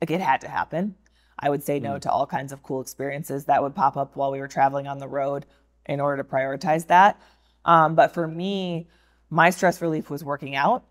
[0.00, 0.94] like it had to happen.
[1.38, 4.32] I would say no to all kinds of cool experiences that would pop up while
[4.32, 5.46] we were traveling on the road
[5.86, 7.20] in order to prioritize that.
[7.64, 8.88] Um, but for me,
[9.30, 10.84] my stress relief was working out,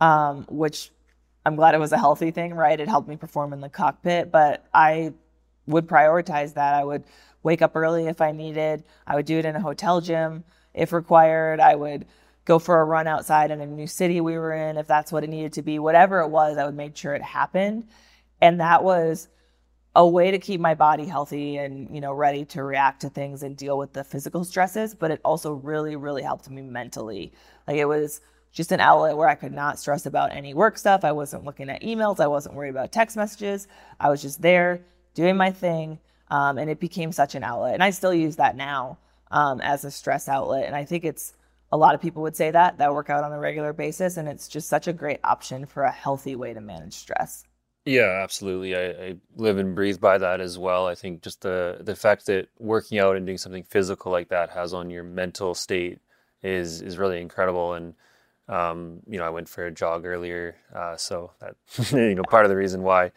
[0.00, 0.90] um, which
[1.44, 2.78] I'm glad it was a healthy thing, right?
[2.78, 5.12] It helped me perform in the cockpit, but I
[5.66, 6.74] would prioritize that.
[6.74, 7.04] I would
[7.42, 8.84] wake up early if I needed.
[9.06, 11.60] I would do it in a hotel gym if required.
[11.60, 12.06] I would
[12.44, 15.24] go for a run outside in a new city we were in if that's what
[15.24, 15.78] it needed to be.
[15.78, 17.86] Whatever it was, I would make sure it happened.
[18.40, 19.28] And that was
[19.96, 23.42] a way to keep my body healthy and you know ready to react to things
[23.42, 27.32] and deal with the physical stresses but it also really really helped me mentally.
[27.66, 28.20] Like it was
[28.52, 31.04] just an outlet where i could not stress about any work stuff.
[31.04, 32.20] I wasn't looking at emails.
[32.20, 33.68] I wasn't worried about text messages.
[33.98, 34.84] I was just there
[35.14, 38.56] doing my thing um, and it became such an outlet and i still use that
[38.56, 38.98] now
[39.30, 41.34] um, as a stress outlet and i think it's
[41.72, 44.28] a lot of people would say that that work out on a regular basis and
[44.28, 47.44] it's just such a great option for a healthy way to manage stress
[47.84, 48.74] Yeah, absolutely.
[48.74, 50.86] I, I live and breathe by that as well.
[50.86, 54.50] I think just the the fact that working out and doing something physical like that
[54.50, 55.98] has on your mental state
[56.42, 57.74] is is really incredible.
[57.74, 57.94] And
[58.48, 61.56] um, you know, I went for a jog earlier, uh, so that
[61.92, 63.12] you know part of the reason why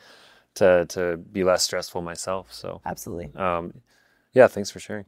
[0.55, 2.51] to to be less stressful myself.
[2.51, 3.31] So absolutely.
[3.35, 3.73] um,
[4.33, 5.05] yeah, thanks for sharing.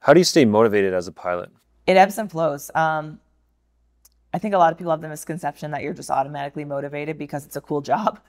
[0.00, 1.50] How do you stay motivated as a pilot?
[1.86, 2.70] it ebbs and flows.
[2.74, 3.20] Um,
[4.32, 7.44] I think a lot of people have the misconception that you're just automatically motivated because
[7.46, 8.20] it's a cool job.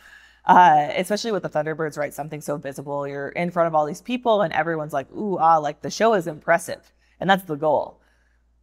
[0.45, 2.13] Uh, especially with the Thunderbirds, right?
[2.13, 3.07] Something so visible.
[3.07, 6.13] You're in front of all these people, and everyone's like, ooh, ah, like the show
[6.13, 6.93] is impressive.
[7.19, 7.99] And that's the goal.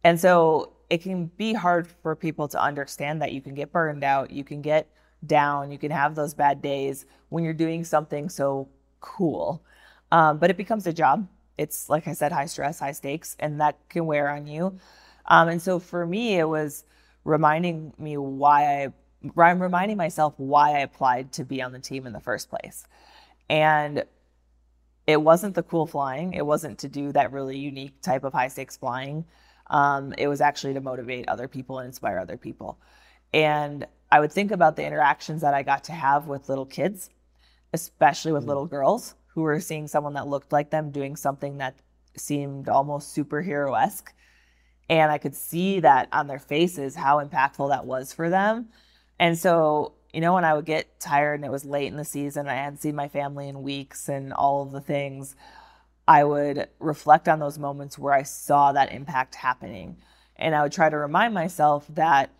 [0.03, 4.03] And so it can be hard for people to understand that you can get burned
[4.03, 4.87] out, you can get
[5.25, 8.69] down, you can have those bad days when you're doing something so
[8.99, 9.63] cool.
[10.11, 11.27] Um, but it becomes a job.
[11.57, 14.77] It's, like I said, high stress, high stakes, and that can wear on you.
[15.25, 16.83] Um, and so for me, it was
[17.23, 18.93] reminding me why I
[19.37, 22.85] I'm reminding myself why I applied to be on the team in the first place.
[23.49, 24.03] And
[25.07, 26.33] it wasn't the cool flying.
[26.33, 29.25] It wasn't to do that really unique type of high stakes flying.
[29.67, 32.79] Um, it was actually to motivate other people and inspire other people.
[33.33, 37.09] And I would think about the interactions that I got to have with little kids,
[37.73, 41.75] especially with little girls who were seeing someone that looked like them doing something that
[42.15, 44.13] seemed almost superhero esque.
[44.89, 48.69] And I could see that on their faces how impactful that was for them.
[49.19, 52.05] And so, you know, when I would get tired and it was late in the
[52.05, 55.35] season, I hadn't seen my family in weeks and all of the things,
[56.07, 59.97] I would reflect on those moments where I saw that impact happening.
[60.35, 62.31] And I would try to remind myself that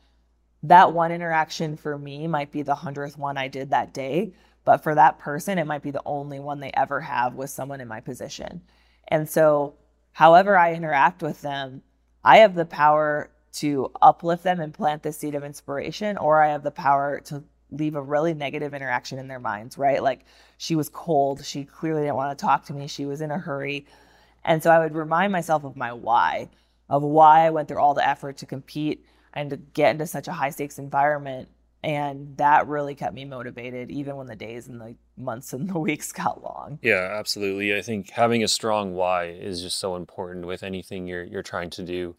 [0.63, 4.34] that one interaction for me might be the hundredth one I did that day,
[4.65, 7.82] but for that person, it might be the only one they ever have with someone
[7.82, 8.61] in my position.
[9.09, 9.76] And so,
[10.13, 11.82] however I interact with them,
[12.24, 16.49] I have the power to uplift them and plant the seed of inspiration, or I
[16.49, 20.01] have the power to leave a really negative interaction in their minds, right?
[20.01, 20.25] Like
[20.57, 21.43] she was cold.
[21.45, 22.87] She clearly didn't want to talk to me.
[22.87, 23.85] She was in a hurry.
[24.43, 26.49] And so I would remind myself of my why,
[26.89, 30.27] of why I went through all the effort to compete and to get into such
[30.27, 31.49] a high stakes environment.
[31.83, 35.79] And that really kept me motivated, even when the days and the months and the
[35.79, 36.79] weeks got long.
[36.81, 37.75] Yeah, absolutely.
[37.75, 41.69] I think having a strong why is just so important with anything you're you're trying
[41.71, 42.15] to do.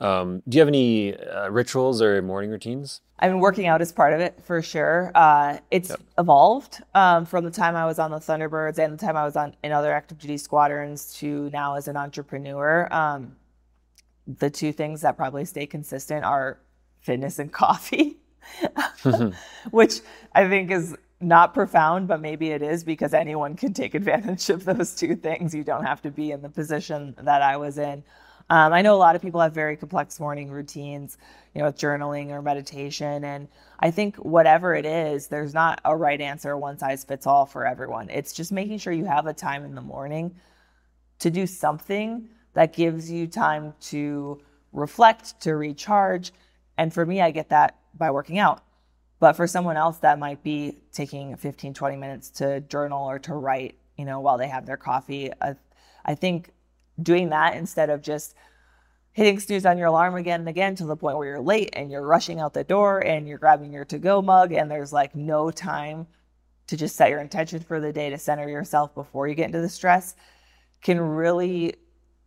[0.00, 3.02] Um, do you have any uh, rituals or morning routines?
[3.18, 5.12] I've been working out as part of it for sure.
[5.14, 6.00] Uh, it's yep.
[6.18, 9.36] evolved um, from the time I was on the Thunderbirds and the time I was
[9.36, 12.88] on in other active duty squadrons to now as an entrepreneur.
[12.90, 13.36] Um,
[14.26, 16.60] the two things that probably stay consistent are
[17.00, 18.18] fitness and coffee,
[19.70, 20.00] which
[20.34, 24.64] I think is not profound, but maybe it is because anyone can take advantage of
[24.64, 25.54] those two things.
[25.54, 28.02] You don't have to be in the position that I was in.
[28.50, 31.18] Um, I know a lot of people have very complex morning routines,
[31.54, 33.22] you know, with journaling or meditation.
[33.22, 33.46] And
[33.78, 37.64] I think whatever it is, there's not a right answer, one size fits all for
[37.64, 38.10] everyone.
[38.10, 40.34] It's just making sure you have a time in the morning
[41.20, 44.40] to do something that gives you time to
[44.72, 46.32] reflect, to recharge.
[46.76, 48.64] And for me, I get that by working out.
[49.20, 53.34] But for someone else, that might be taking 15, 20 minutes to journal or to
[53.34, 55.30] write, you know, while they have their coffee.
[55.40, 55.54] I,
[56.04, 56.50] I think
[57.02, 58.34] doing that instead of just
[59.12, 61.90] hitting snooze on your alarm again and again to the point where you're late and
[61.90, 65.14] you're rushing out the door and you're grabbing your to go mug and there's like
[65.14, 66.06] no time
[66.68, 69.60] to just set your intention for the day to center yourself before you get into
[69.60, 70.14] the stress
[70.82, 71.74] can really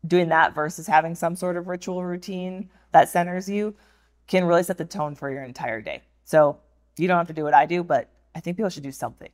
[0.06, 3.74] doing that versus having some sort of ritual routine that centers you
[4.28, 6.02] can really set the tone for your entire day.
[6.26, 6.60] So
[6.98, 9.30] you don't have to do what I do, but I think people should do something.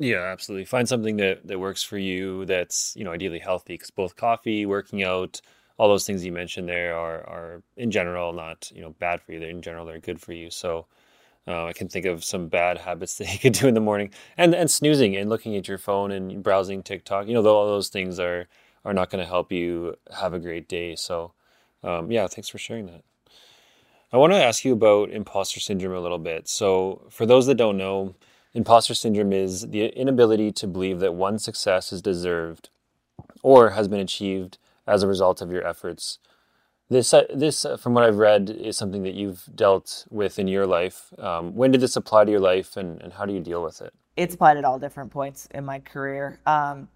[0.00, 0.64] Yeah, absolutely.
[0.64, 4.64] Find something that, that works for you that's, you know, ideally healthy because both coffee,
[4.64, 5.42] working out,
[5.78, 9.32] all those things you mentioned there are, are in general not, you know, bad for
[9.32, 9.40] you.
[9.40, 10.50] They're in general, they're good for you.
[10.50, 10.86] So
[11.48, 14.10] uh, I can think of some bad habits that you could do in the morning
[14.38, 17.88] and, and snoozing and looking at your phone and browsing TikTok, you know, all those
[17.88, 18.48] things are,
[18.84, 20.96] are not going to help you have a great day.
[20.96, 21.34] So
[21.84, 23.04] um, yeah, thanks for sharing that.
[24.12, 26.48] I want to ask you about imposter syndrome a little bit.
[26.48, 28.14] So for those that don't know,
[28.52, 32.70] Imposter syndrome is the inability to believe that one's success is deserved
[33.42, 36.18] or has been achieved as a result of your efforts.
[36.88, 40.48] This, uh, this, uh, from what I've read, is something that you've dealt with in
[40.48, 41.12] your life.
[41.18, 43.80] Um, when did this apply to your life, and, and how do you deal with
[43.80, 43.94] it?
[44.16, 46.40] It's applied at all different points in my career.
[46.46, 46.88] Um,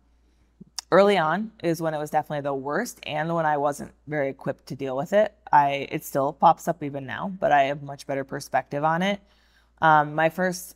[0.90, 4.66] early on is when it was definitely the worst, and when I wasn't very equipped
[4.66, 5.32] to deal with it.
[5.52, 9.20] I it still pops up even now, but I have much better perspective on it.
[9.80, 10.74] Um, my first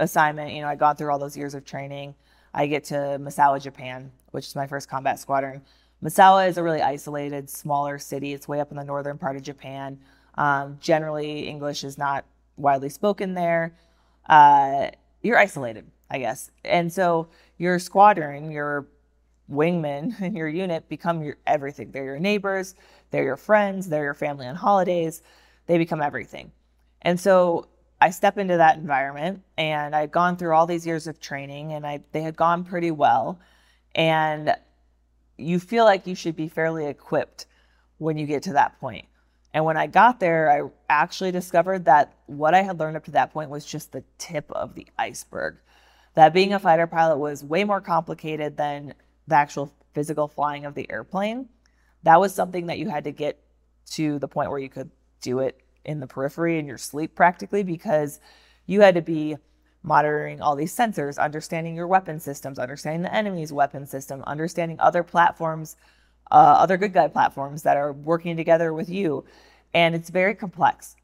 [0.00, 2.14] assignment, you know, I gone through all those years of training.
[2.52, 5.62] I get to Misawa, Japan, which is my first combat squadron.
[6.02, 8.32] Misawa is a really isolated, smaller city.
[8.32, 10.00] It's way up in the northern part of Japan.
[10.36, 12.24] Um, generally, English is not
[12.56, 13.76] widely spoken there.
[14.28, 14.90] Uh,
[15.22, 16.50] you're isolated, I guess.
[16.64, 17.28] And so
[17.58, 18.88] your squadron, your
[19.52, 21.90] wingmen and your unit become your everything.
[21.90, 22.74] They're your neighbors,
[23.10, 25.22] they're your friends, they're your family on holidays.
[25.66, 26.50] They become everything.
[27.02, 27.68] And so
[28.00, 31.86] I step into that environment and I'd gone through all these years of training and
[31.86, 33.40] I they had gone pretty well.
[33.94, 34.54] And
[35.36, 37.46] you feel like you should be fairly equipped
[37.98, 39.06] when you get to that point.
[39.52, 43.10] And when I got there, I actually discovered that what I had learned up to
[43.12, 45.56] that point was just the tip of the iceberg.
[46.14, 48.94] That being a fighter pilot was way more complicated than
[49.26, 51.48] the actual physical flying of the airplane.
[52.04, 53.40] That was something that you had to get
[53.92, 54.90] to the point where you could
[55.20, 55.60] do it
[55.90, 58.20] in the periphery in your sleep practically because
[58.66, 59.36] you had to be
[59.82, 65.02] monitoring all these sensors, understanding your weapon systems, understanding the enemy's weapon system, understanding other
[65.02, 65.76] platforms,
[66.30, 69.24] uh, other good guy platforms that are working together with you.
[69.74, 70.96] And it's very complex.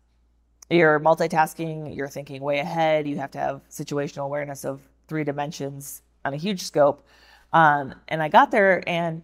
[0.70, 6.02] you're multitasking, you're thinking way ahead, you have to have situational awareness of three dimensions
[6.24, 7.06] on a huge scope.
[7.52, 9.22] Um, and I got there, and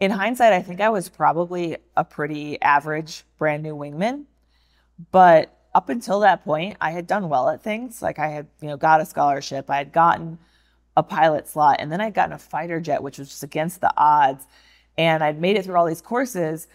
[0.00, 4.24] in hindsight, I think I was probably a pretty average brand new wingman.
[5.10, 8.02] But up until that point, I had done well at things.
[8.02, 10.38] Like I had, you know, got a scholarship, I had gotten
[10.96, 13.92] a pilot slot, and then I'd gotten a fighter jet, which was just against the
[13.96, 14.46] odds.
[14.98, 16.68] And I'd made it through all these courses.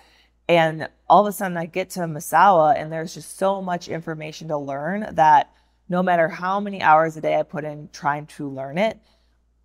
[0.50, 4.48] And all of a sudden, I get to Misawa, and there's just so much information
[4.48, 5.52] to learn that
[5.90, 8.98] no matter how many hours a day I put in trying to learn it,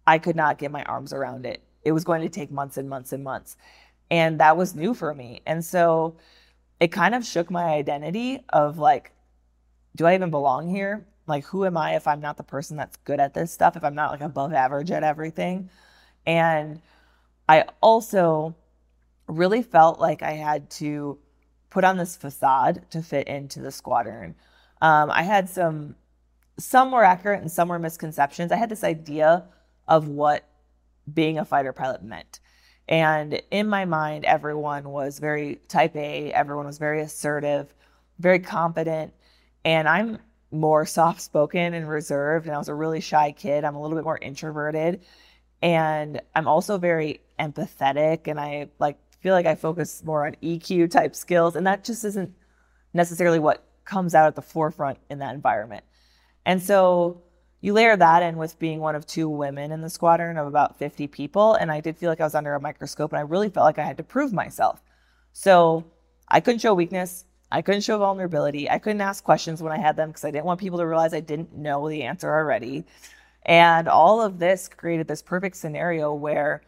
[0.07, 1.63] I could not get my arms around it.
[1.85, 3.57] It was going to take months and months and months.
[4.11, 5.41] And that was new for me.
[5.47, 6.17] And so
[6.83, 9.13] it kind of shook my identity of like,
[9.95, 11.07] do I even belong here?
[11.29, 13.85] Like, who am I if I'm not the person that's good at this stuff, if
[13.85, 15.71] I'm not like above average at everything?
[16.27, 16.83] And
[17.49, 18.57] I also
[19.29, 21.19] really felt like I had to
[21.71, 24.35] put on this facade to fit into the squadron.
[24.81, 25.95] Um, I had some,
[26.59, 28.51] some were accurate and some were misconceptions.
[28.51, 29.45] I had this idea
[29.87, 30.49] of what
[31.15, 32.41] being a fighter pilot meant.
[32.89, 37.73] And in my mind, everyone was very type A, everyone was very assertive,
[38.19, 39.15] very confident.
[39.65, 40.19] And I'm
[40.51, 42.47] more soft spoken and reserved.
[42.47, 43.65] And I was a really shy kid.
[43.65, 45.03] I'm a little bit more introverted.
[45.63, 48.27] And I'm also very empathetic.
[48.27, 51.55] And I like feel like I focus more on EQ type skills.
[51.55, 52.35] And that just isn't
[52.93, 55.85] necessarily what comes out at the forefront in that environment.
[56.45, 57.23] And so
[57.63, 60.79] you layer that in with being one of two women in the squadron of about
[60.79, 61.55] 50 people.
[61.55, 63.79] And I did feel like I was under a microscope and I really felt like
[63.79, 64.83] I had to prove myself.
[65.33, 65.85] So
[66.29, 67.25] I couldn't show weakness.
[67.51, 68.69] I couldn't show vulnerability.
[68.69, 71.15] I couldn't ask questions when I had them because I didn't want people to realize
[71.15, 72.85] I didn't know the answer already.
[73.45, 76.63] And all of this created this perfect scenario where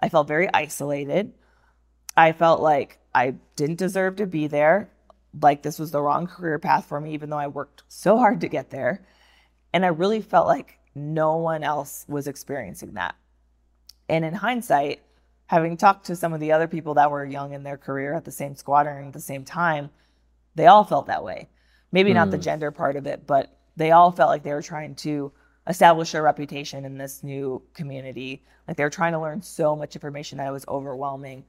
[0.00, 1.32] I felt very isolated.
[2.16, 4.90] I felt like I didn't deserve to be there,
[5.42, 8.40] like this was the wrong career path for me, even though I worked so hard
[8.40, 9.04] to get there.
[9.78, 13.14] And I really felt like no one else was experiencing that.
[14.08, 15.02] And in hindsight,
[15.46, 18.24] having talked to some of the other people that were young in their career at
[18.24, 19.90] the same squadron at the same time,
[20.56, 21.48] they all felt that way.
[21.92, 22.14] Maybe mm.
[22.14, 22.42] not the hmm.
[22.42, 25.30] gender part of it, but they all felt like they were trying to
[25.68, 28.42] establish a reputation in this new community.
[28.66, 31.44] Like they were trying to learn so much information that it was overwhelming,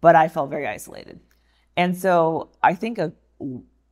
[0.00, 1.18] but I felt very isolated.
[1.76, 3.12] And so I think a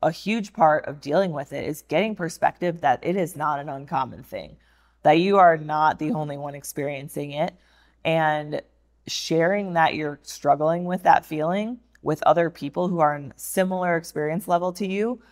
[0.05, 3.71] a huge part of dealing with it is getting perspective that it is not an
[3.71, 4.59] uncommon thing,
[5.03, 7.55] that you are not the only one experiencing it,
[8.05, 8.61] and
[9.07, 14.47] sharing that you're struggling with that feeling with other people who are in similar experience
[14.47, 15.23] level to you.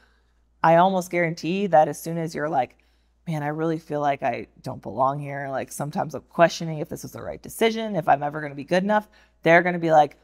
[0.63, 2.79] I almost guarantee that as soon as you're like,
[3.27, 5.49] man, I really feel like I don't belong here.
[5.51, 8.57] Like sometimes I'm questioning if this is the right decision, if I'm ever going to
[8.57, 9.07] be good enough.
[9.43, 10.17] They're going to be like,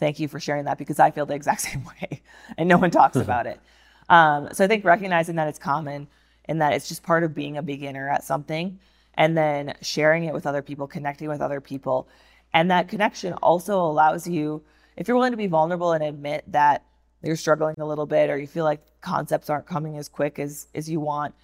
[0.00, 2.22] thank you for sharing that because I feel the exact same way
[2.58, 3.60] and no one talks about it.
[4.08, 6.08] Um, so I think recognizing that it's common
[6.46, 8.80] and that it's just part of being a beginner at something
[9.14, 12.08] and then sharing it with other people, connecting with other people.
[12.52, 14.64] And that connection also allows you,
[14.96, 16.84] if you're willing to be vulnerable and admit that
[17.22, 20.66] you're struggling a little bit or you feel like concepts aren't coming as quick as,
[20.74, 21.34] as you want,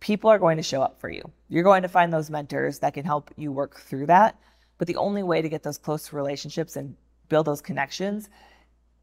[0.00, 1.30] people are going to show up for you.
[1.48, 4.38] You're going to find those mentors that can help you work through that.
[4.78, 6.96] But the only way to get those close relationships and
[7.28, 8.28] build those connections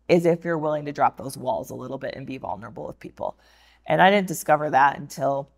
[0.08, 3.00] is if you're willing to drop those walls a little bit and be vulnerable with
[3.00, 3.38] people.
[3.86, 5.50] And I didn't discover that until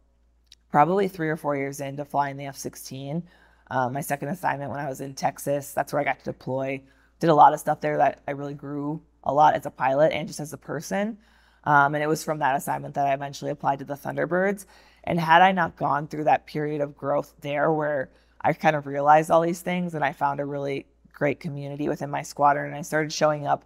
[0.72, 3.24] probably three or four years into flying the F 16.
[3.70, 6.82] Um, my second assignment when I was in Texas, that's where I got to deploy.
[7.20, 10.12] Did a lot of stuff there that I really grew a lot as a pilot
[10.14, 11.18] and just as a person.
[11.64, 14.66] Um, and it was from that assignment that I eventually applied to the Thunderbirds.
[15.04, 18.10] And had I not gone through that period of growth there where
[18.42, 22.10] I kind of realized all these things and I found a really great community within
[22.10, 23.64] my squadron and I started showing up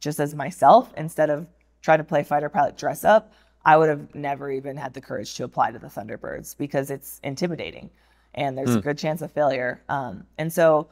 [0.00, 1.46] just as myself instead of
[1.80, 3.32] trying to play fighter pilot dress up,
[3.64, 7.20] I would have never even had the courage to apply to the Thunderbirds because it's
[7.24, 7.90] intimidating
[8.34, 8.74] and there's mm.
[8.74, 8.88] a hmm.
[8.88, 9.82] good chance of failure.
[9.88, 10.88] Um, and so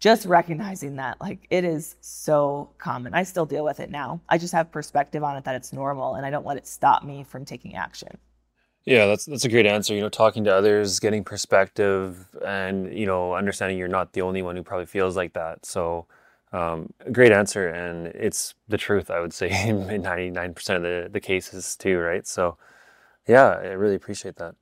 [0.00, 3.14] just recognizing that, like, it is so common.
[3.14, 4.20] I still deal with it now.
[4.28, 7.04] I just have perspective on it that it's normal and I don't let it stop
[7.04, 8.16] me from taking action.
[8.88, 9.94] Yeah, that's that's a great answer.
[9.94, 14.40] You know, talking to others, getting perspective, and you know, understanding you're not the only
[14.42, 15.66] one who probably feels like that.
[15.66, 16.06] So,
[16.54, 19.10] um, great answer, and it's the truth.
[19.10, 22.26] I would say in ninety nine percent of the the cases too, right?
[22.26, 22.56] So,
[23.28, 24.54] yeah, I really appreciate that.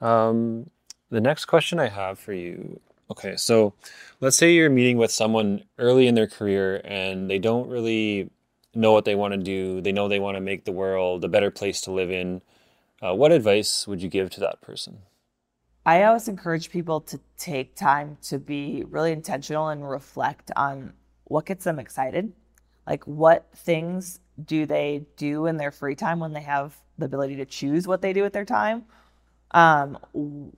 [0.00, 0.70] Um,
[1.10, 2.80] the next question I have for you.
[3.10, 3.74] Okay, so
[4.20, 8.30] let's say you're meeting with someone early in their career and they don't really
[8.74, 9.80] know what they want to do.
[9.80, 12.42] They know they want to make the world a better place to live in
[13.04, 14.98] uh, what advice would you give to that person?
[15.86, 20.94] I always encourage people to take time to be really intentional and reflect on
[21.24, 22.32] what gets them excited.
[22.86, 27.36] Like, what things do they do in their free time when they have the ability
[27.36, 28.86] to choose what they do with their time?
[29.50, 29.98] Um,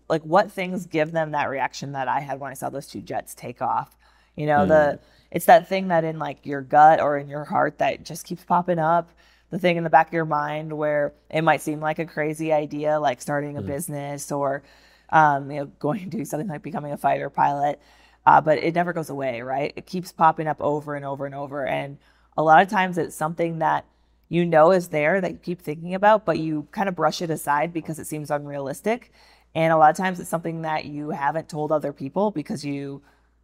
[0.09, 3.01] like what things give them that reaction that I had when I saw those two
[3.01, 3.97] jets take off?
[4.36, 4.68] You know, mm.
[4.68, 8.24] the it's that thing that in like your gut or in your heart that just
[8.24, 9.11] keeps popping up.
[9.51, 12.53] The thing in the back of your mind where it might seem like a crazy
[12.53, 13.66] idea, like starting a mm.
[13.66, 14.62] business or
[15.11, 17.80] um, you know, going to do something like becoming a fighter pilot.
[18.24, 19.72] Uh, but it never goes away, right?
[19.76, 21.64] It keeps popping up over and over and over.
[21.64, 21.99] And
[22.36, 23.84] a lot of times it's something that
[24.28, 27.30] you know is there that you keep thinking about, but you kind of brush it
[27.30, 29.12] aside because it seems unrealistic.
[29.55, 33.01] And a lot of times it's something that you haven't told other people because you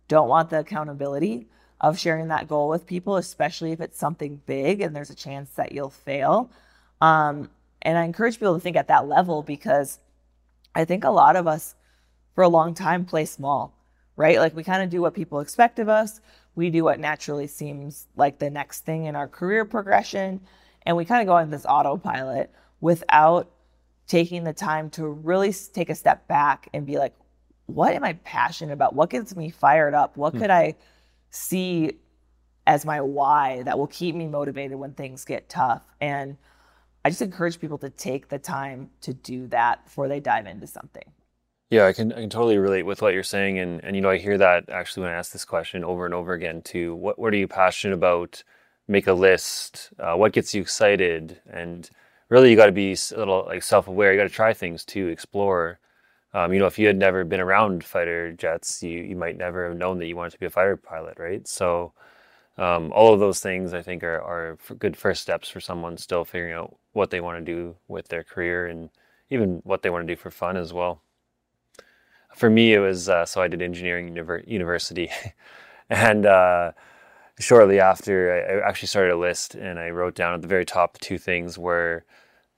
[0.08, 1.46] don't want the accountability
[1.82, 5.50] of sharing that goal with people, especially if it's something big and there's a chance
[5.54, 6.50] that you'll fail.
[7.00, 7.50] Um,
[7.82, 9.98] and I encourage people to think at that level because
[10.74, 11.74] I think a lot of us
[12.34, 13.76] for a long time play small,
[14.16, 14.38] right?
[14.38, 16.20] Like we kind of do what people expect of us.
[16.54, 20.40] We do what naturally seems like the next thing in our career progression.
[20.86, 23.50] And we kind of go on this autopilot without
[24.06, 27.14] taking the time to really take a step back and be like,
[27.66, 28.94] what am I passionate about?
[28.94, 30.16] What gets me fired up?
[30.16, 30.40] What hmm.
[30.40, 30.76] could I
[31.32, 31.98] see
[32.66, 35.82] as my why that will keep me motivated when things get tough?
[36.00, 36.36] And
[37.04, 40.68] I just encourage people to take the time to do that before they dive into
[40.68, 41.04] something.
[41.70, 44.10] Yeah, I can I can totally relate with what you're saying, and and you know
[44.10, 46.94] I hear that actually when I ask this question over and over again too.
[46.94, 48.44] What what are you passionate about?
[48.88, 49.90] Make a list.
[49.98, 51.40] Uh, what gets you excited?
[51.50, 51.88] And
[52.28, 54.12] really, you got to be a little like self aware.
[54.12, 55.78] You got to try things to explore.
[56.34, 59.68] Um, you know, if you had never been around fighter jets, you you might never
[59.68, 61.46] have known that you wanted to be a fighter pilot, right?
[61.46, 61.92] So
[62.58, 66.24] um, all of those things I think are, are good first steps for someone still
[66.24, 68.90] figuring out what they want to do with their career and
[69.30, 71.02] even what they want to do for fun as well.
[72.34, 75.10] For me, it was uh, so I did engineering univer- university,
[75.90, 76.72] and uh,
[77.38, 80.64] shortly after, I, I, actually started a list and I wrote down at the very
[80.64, 82.04] top two things were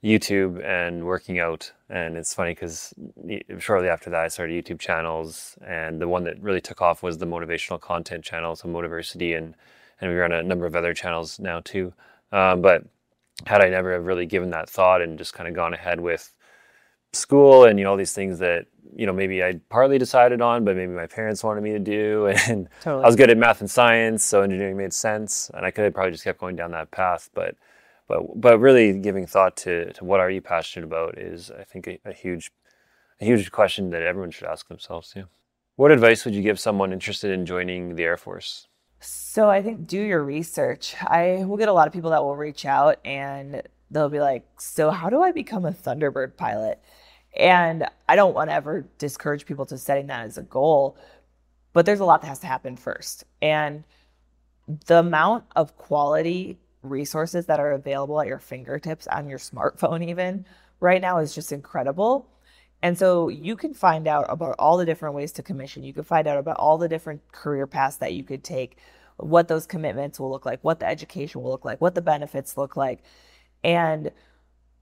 [0.02, 1.72] YouTube and working out.
[1.94, 2.92] And it's funny because
[3.60, 7.18] shortly after that, I started YouTube channels, and the one that really took off was
[7.18, 9.54] the motivational content channel, so Motiversity and
[10.00, 11.92] and we run a number of other channels now too.
[12.32, 12.82] Um, but
[13.46, 16.34] had I never really given that thought and just kind of gone ahead with
[17.12, 18.66] school and you know all these things that
[18.96, 22.26] you know maybe I partly decided on, but maybe my parents wanted me to do,
[22.48, 23.04] and totally.
[23.04, 25.94] I was good at math and science, so engineering made sense, and I could have
[25.94, 27.54] probably just kept going down that path, but.
[28.06, 31.86] But, but really giving thought to, to what are you passionate about is I think
[31.86, 32.50] a, a huge
[33.20, 35.24] a huge question that everyone should ask themselves too.
[35.76, 38.66] What advice would you give someone interested in joining the Air Force?
[39.00, 40.94] So I think do your research.
[41.00, 44.44] I will get a lot of people that will reach out and they'll be like,
[44.58, 46.80] "So how do I become a Thunderbird pilot?"
[47.36, 50.96] And I don't want to ever discourage people to setting that as a goal,
[51.72, 53.24] but there's a lot that has to happen first.
[53.42, 53.84] And
[54.86, 60.44] the amount of quality resources that are available at your fingertips on your smartphone even
[60.80, 62.28] right now is just incredible.
[62.82, 65.82] And so you can find out about all the different ways to commission.
[65.82, 68.76] You can find out about all the different career paths that you could take,
[69.16, 72.58] what those commitments will look like, what the education will look like, what the benefits
[72.58, 73.02] look like.
[73.62, 74.10] And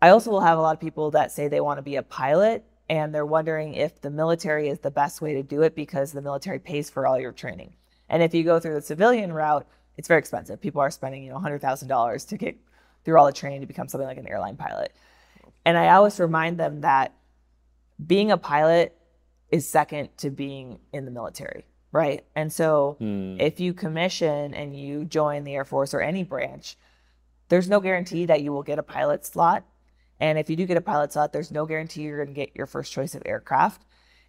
[0.00, 2.02] I also will have a lot of people that say they want to be a
[2.02, 6.10] pilot and they're wondering if the military is the best way to do it because
[6.10, 7.72] the military pays for all your training.
[8.08, 9.66] And if you go through the civilian route,
[9.96, 10.60] it's very expensive.
[10.60, 12.56] People are spending, you know, $100,000 to get
[13.04, 14.92] through all the training to become something like an airline pilot.
[15.64, 17.14] And I always remind them that
[18.04, 18.96] being a pilot
[19.50, 22.24] is second to being in the military, right?
[22.34, 23.36] And so hmm.
[23.38, 26.76] if you commission and you join the Air Force or any branch,
[27.48, 29.64] there's no guarantee that you will get a pilot slot.
[30.18, 32.56] And if you do get a pilot slot, there's no guarantee you're going to get
[32.56, 33.84] your first choice of aircraft.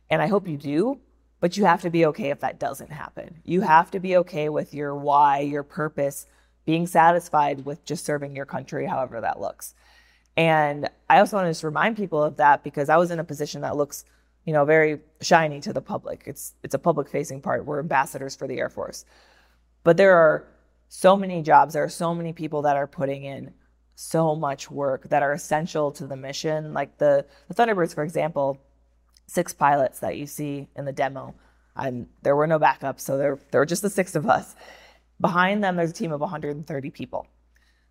[0.10, 1.00] And I hope you do,
[1.44, 3.42] but you have to be okay if that doesn't happen.
[3.44, 6.26] You have to be okay with your why, your purpose,
[6.64, 9.76] being satisfied with just serving your country, however that looks.
[10.38, 13.26] And I also want to just remind people of that because I was in a
[13.26, 14.06] position that looks,
[14.46, 16.24] you know, very shiny to the public.
[16.28, 17.66] It's it's a public facing part.
[17.66, 19.04] We're ambassadors for the Air Force.
[19.84, 20.48] But there are
[20.88, 23.54] so many jobs, there are so many people that are putting in
[23.96, 26.74] so much work that are essential to the mission.
[26.74, 28.62] Like the, the Thunderbirds, for example,
[29.28, 31.36] six pilots that you see in the demo.
[31.76, 34.56] And there were no backups, so there, there were just the six of us.
[35.20, 37.28] Behind them, there's a team of 130 people.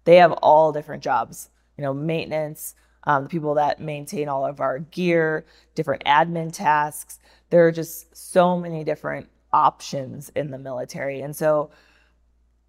[0.05, 2.75] They have all different jobs you know, maintenance,
[3.05, 7.19] um, the people that maintain all of our gear, different admin tasks.
[7.51, 11.21] There are just so many different options in the military.
[11.21, 11.71] And so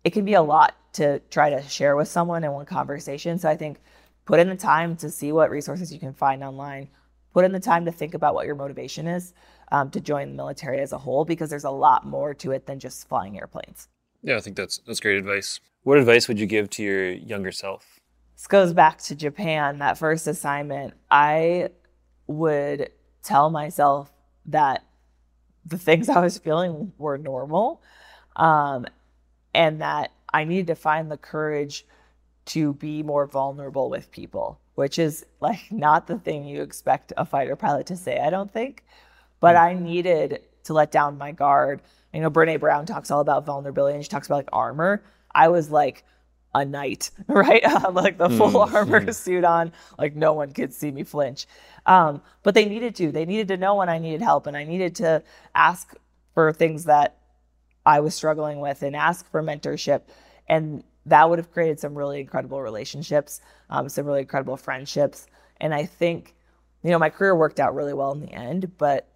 [0.03, 3.37] it can be a lot to try to share with someone in one conversation.
[3.37, 3.79] So I think
[4.25, 6.89] put in the time to see what resources you can find online.
[7.33, 9.33] Put in the time to think about what your motivation is
[9.71, 12.65] um, to join the military as a whole, because there's a lot more to it
[12.65, 13.87] than just flying airplanes.
[14.21, 15.59] Yeah, I think that's that's great advice.
[15.83, 17.99] What advice would you give to your younger self?
[18.35, 20.93] This goes back to Japan, that first assignment.
[21.09, 21.69] I
[22.27, 22.91] would
[23.23, 24.11] tell myself
[24.45, 24.85] that
[25.65, 27.81] the things I was feeling were normal
[28.35, 28.85] um,
[29.53, 31.85] and that I needed to find the courage
[32.45, 37.25] to be more vulnerable with people, which is like not the thing you expect a
[37.25, 38.83] fighter pilot to say, I don't think.
[39.39, 41.81] But I needed to let down my guard.
[42.13, 45.03] You know, Brene Brown talks all about vulnerability and she talks about like armor.
[45.33, 46.05] I was like
[46.55, 47.63] a knight, right?
[47.91, 48.75] like the full mm-hmm.
[48.75, 51.45] armor suit on, like no one could see me flinch.
[51.85, 53.11] Um, but they needed to.
[53.11, 55.93] They needed to know when I needed help, and I needed to ask
[56.33, 57.17] for things that
[57.85, 60.01] I was struggling with and ask for mentorship.
[60.47, 65.27] And that would have created some really incredible relationships, um, some really incredible friendships.
[65.59, 66.35] And I think,
[66.83, 69.09] you know, my career worked out really well in the end, but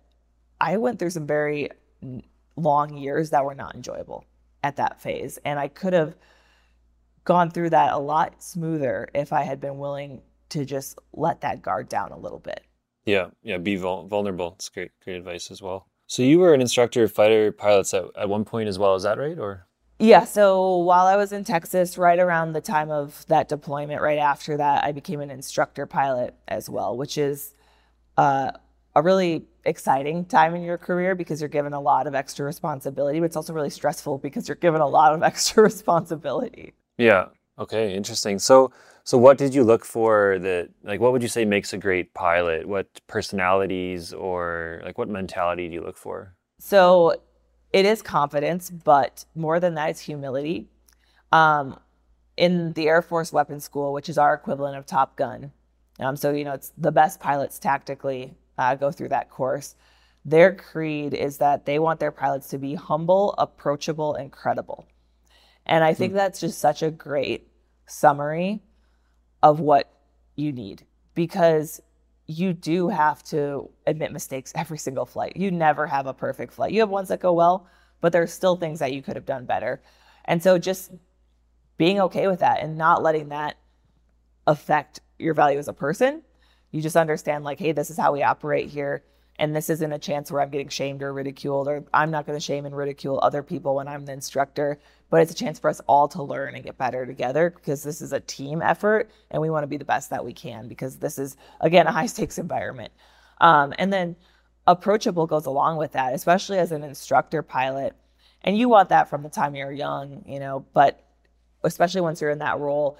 [0.59, 1.69] I went through some very
[2.55, 4.25] long years that were not enjoyable
[4.63, 5.38] at that phase.
[5.45, 6.15] And I could have
[7.23, 11.61] gone through that a lot smoother if I had been willing to just let that
[11.61, 12.61] guard down a little bit.
[13.05, 14.53] Yeah, yeah, be vul- vulnerable.
[14.55, 15.88] It's great, great advice as well.
[16.07, 18.95] So you were an instructor of fighter pilots at, at one point as well.
[18.95, 19.38] Is that right?
[19.38, 19.66] Or
[19.99, 20.25] yeah.
[20.25, 24.57] So while I was in Texas, right around the time of that deployment, right after
[24.57, 27.53] that, I became an instructor pilot as well, which is
[28.17, 28.51] uh,
[28.95, 33.19] a really exciting time in your career because you're given a lot of extra responsibility,
[33.19, 36.73] but it's also really stressful because you're given a lot of extra responsibility.
[36.97, 37.25] Yeah.
[37.59, 37.93] Okay.
[37.93, 38.39] Interesting.
[38.39, 38.71] So,
[39.03, 42.13] so what did you look for that, like, what would you say makes a great
[42.13, 42.67] pilot?
[42.67, 46.35] What personalities or like what mentality do you look for?
[46.59, 47.21] So
[47.74, 50.68] it is confidence, but more than that, it's humility.
[51.32, 51.80] Um,
[52.38, 55.51] in the Air Force Weapons School, which is our equivalent of Top Gun,
[55.99, 59.76] um, so you know it's the best pilots tactically uh, go through that course.
[60.24, 64.86] Their creed is that they want their pilots to be humble, approachable, and credible.
[65.65, 66.18] And I think mm.
[66.18, 67.47] that's just such a great
[67.86, 68.61] summary
[69.41, 69.91] of what
[70.36, 71.82] you need because
[72.28, 75.38] you do have to admit mistakes every single flight.
[75.38, 76.73] You never have a perfect flight.
[76.73, 77.67] You have ones that go well,
[78.01, 79.82] but there's still things that you could have done better.
[80.25, 80.91] And so just
[81.78, 83.55] being okay with that and not letting that
[84.45, 86.21] affect your value as a person.
[86.71, 89.03] You just understand, like, hey, this is how we operate here
[89.39, 92.38] and this isn't a chance where I'm getting shamed or ridiculed, or I'm not going
[92.38, 95.69] to shame and ridicule other people when I'm the instructor, but it's a chance for
[95.69, 99.41] us all to learn and get better together because this is a team effort and
[99.41, 102.05] we want to be the best that we can because this is, again, a high
[102.05, 102.91] stakes environment.
[103.39, 104.15] Um, and then
[104.65, 107.95] approachable goes along with that, especially as an instructor pilot.
[108.41, 111.03] And you want that from the time you're young, you know, but
[111.63, 112.97] especially once you're in that role,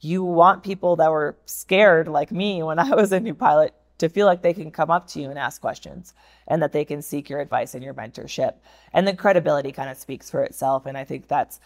[0.00, 3.74] you want people that were scared like me when I was a new pilot
[4.04, 6.14] to feel like they can come up to you and ask questions
[6.48, 8.54] and that they can seek your advice and your mentorship.
[8.92, 10.86] And the credibility kind of speaks for itself.
[10.86, 11.60] And I think that's,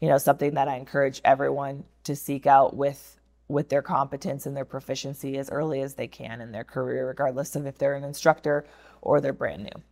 [0.00, 4.56] you know, something that I encourage everyone to seek out with with their competence and
[4.56, 8.02] their proficiency as early as they can in their career, regardless of if they're an
[8.02, 8.64] instructor
[9.02, 9.82] or they're brand new.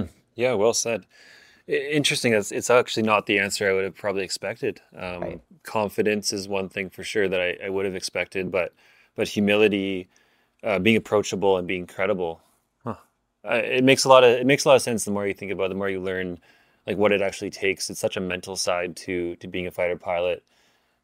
[0.00, 0.06] Hmm.
[0.34, 1.04] Yeah, well said.
[1.66, 2.32] Interesting.
[2.32, 4.80] It's, it's actually not the answer I would have probably expected.
[4.96, 5.40] Um, right.
[5.62, 8.72] Confidence is one thing for sure that I, I would have expected, but
[9.18, 10.08] but humility,
[10.62, 12.40] uh, being approachable, and being credible.
[12.84, 12.94] Huh.
[13.44, 15.04] Uh, it makes a lot of it makes a lot of sense.
[15.04, 16.38] The more you think about, it, the more you learn,
[16.86, 17.90] like what it actually takes.
[17.90, 20.44] It's such a mental side to to being a fighter pilot,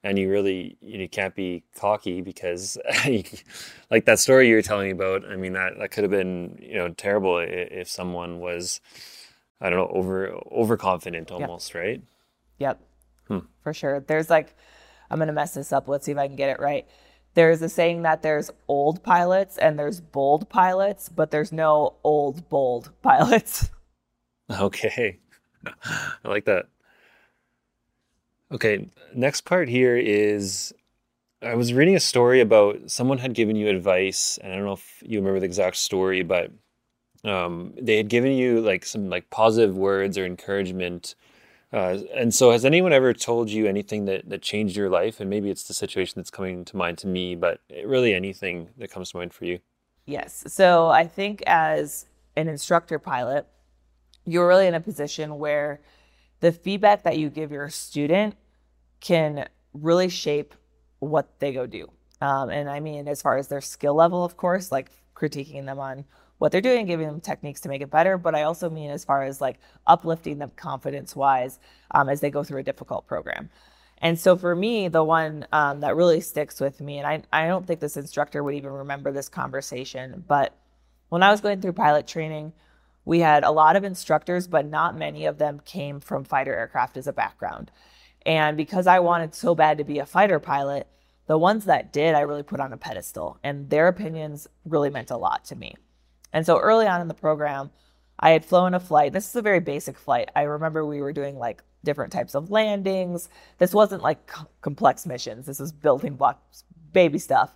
[0.04, 2.78] and you really you can't be cocky because,
[3.90, 5.24] like that story you were telling me about.
[5.28, 8.80] I mean that that could have been you know terrible if someone was,
[9.60, 11.82] I don't know, over overconfident almost, yep.
[11.82, 12.02] right?
[12.60, 12.80] Yep,
[13.26, 13.38] hmm.
[13.64, 13.98] for sure.
[13.98, 14.54] There's like,
[15.10, 15.88] I'm gonna mess this up.
[15.88, 16.86] Let's see if I can get it right
[17.34, 22.48] there's a saying that there's old pilots and there's bold pilots, but there's no old
[22.48, 23.70] bold pilots.
[24.50, 25.18] Okay.
[25.64, 26.66] I like that.
[28.52, 30.74] Okay, next part here is
[31.40, 34.74] I was reading a story about someone had given you advice, and I don't know
[34.74, 36.50] if you remember the exact story, but
[37.24, 41.14] um, they had given you like some like positive words or encouragement
[41.72, 45.20] uh, and so, has anyone ever told you anything that, that changed your life?
[45.20, 48.90] And maybe it's the situation that's coming to mind to me, but really anything that
[48.90, 49.58] comes to mind for you?
[50.06, 50.44] Yes.
[50.46, 52.06] So, I think as
[52.36, 53.46] an instructor pilot,
[54.24, 55.80] you're really in a position where
[56.40, 58.36] the feedback that you give your student
[59.00, 60.54] can really shape
[60.98, 61.90] what they go do.
[62.20, 65.78] Um, and I mean, as far as their skill level, of course, like critiquing them
[65.78, 66.04] on
[66.44, 68.18] what they're doing, giving them techniques to make it better.
[68.18, 71.58] But I also mean as far as like uplifting them confidence wise
[71.92, 73.48] um, as they go through a difficult program.
[73.96, 77.46] And so for me, the one um, that really sticks with me, and I, I
[77.46, 80.54] don't think this instructor would even remember this conversation, but
[81.08, 82.52] when I was going through pilot training,
[83.06, 86.98] we had a lot of instructors, but not many of them came from fighter aircraft
[86.98, 87.70] as a background.
[88.26, 90.88] And because I wanted so bad to be a fighter pilot,
[91.26, 95.10] the ones that did, I really put on a pedestal, and their opinions really meant
[95.10, 95.74] a lot to me.
[96.34, 97.70] And so early on in the program,
[98.18, 99.12] I had flown a flight.
[99.12, 100.30] This is a very basic flight.
[100.36, 103.28] I remember we were doing like different types of landings.
[103.58, 104.30] This wasn't like
[104.60, 105.46] complex missions.
[105.46, 107.54] This was building blocks, baby stuff.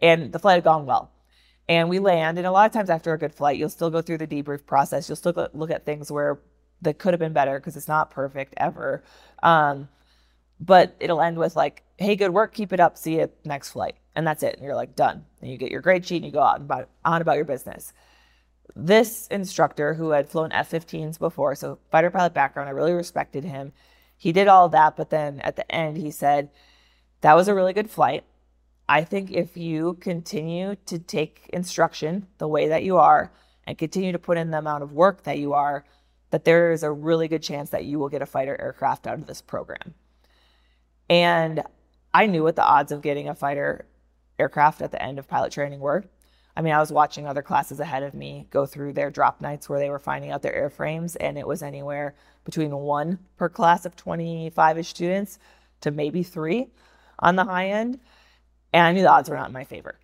[0.00, 1.10] And the flight had gone well.
[1.68, 4.02] And we land, and a lot of times after a good flight, you'll still go
[4.02, 5.08] through the debrief process.
[5.08, 6.40] You'll still look at things where
[6.82, 9.02] that could have been better because it's not perfect ever.
[9.42, 9.88] Um,
[10.60, 12.98] but it'll end with like, "Hey, good work, keep it up.
[12.98, 14.56] See you next flight," and that's it.
[14.56, 15.24] And you're like done.
[15.40, 17.44] And you get your grade sheet and you go out and about, on about your
[17.44, 17.92] business.
[18.74, 23.72] This instructor who had flown F-15s before, so fighter pilot background, I really respected him.
[24.16, 26.50] He did all that, but then at the end he said,
[27.20, 28.24] "That was a really good flight.
[28.88, 33.32] I think if you continue to take instruction the way that you are
[33.66, 35.84] and continue to put in the amount of work that you are,
[36.30, 39.18] that there is a really good chance that you will get a fighter aircraft out
[39.18, 39.94] of this program.
[41.08, 41.62] And
[42.14, 43.86] I knew what the odds of getting a fighter
[44.38, 46.04] aircraft at the end of pilot training were.
[46.56, 49.68] I mean, I was watching other classes ahead of me go through their drop nights
[49.68, 53.86] where they were finding out their airframes, and it was anywhere between one per class
[53.86, 55.38] of 25 ish students
[55.80, 56.68] to maybe three
[57.18, 57.98] on the high end.
[58.72, 59.98] And I knew the odds were not in my favor.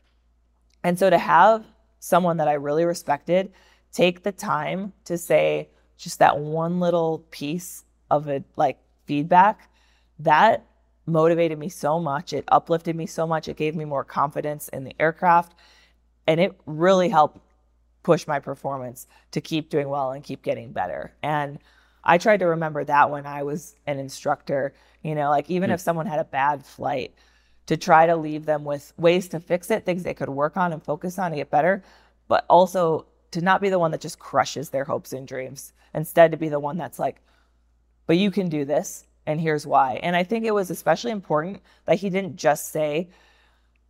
[0.82, 1.64] And so to have
[1.98, 3.52] someone that I really respected
[3.92, 9.70] take the time to say just that one little piece of it, like feedback,
[10.20, 10.64] that
[11.06, 12.32] motivated me so much.
[12.32, 13.48] It uplifted me so much.
[13.48, 15.54] It gave me more confidence in the aircraft.
[16.28, 17.40] And it really helped
[18.04, 21.12] push my performance to keep doing well and keep getting better.
[21.24, 21.58] And
[22.04, 24.72] I tried to remember that when I was an instructor,
[25.02, 25.74] you know, like even mm.
[25.74, 27.14] if someone had a bad flight,
[27.68, 30.72] to try to leave them with ways to fix it, things they could work on
[30.72, 31.82] and focus on to get better,
[32.26, 35.74] but also to not be the one that just crushes their hopes and dreams.
[35.92, 37.20] Instead, to be the one that's like,
[38.06, 40.00] but you can do this, and here's why.
[40.02, 43.10] And I think it was especially important that he didn't just say,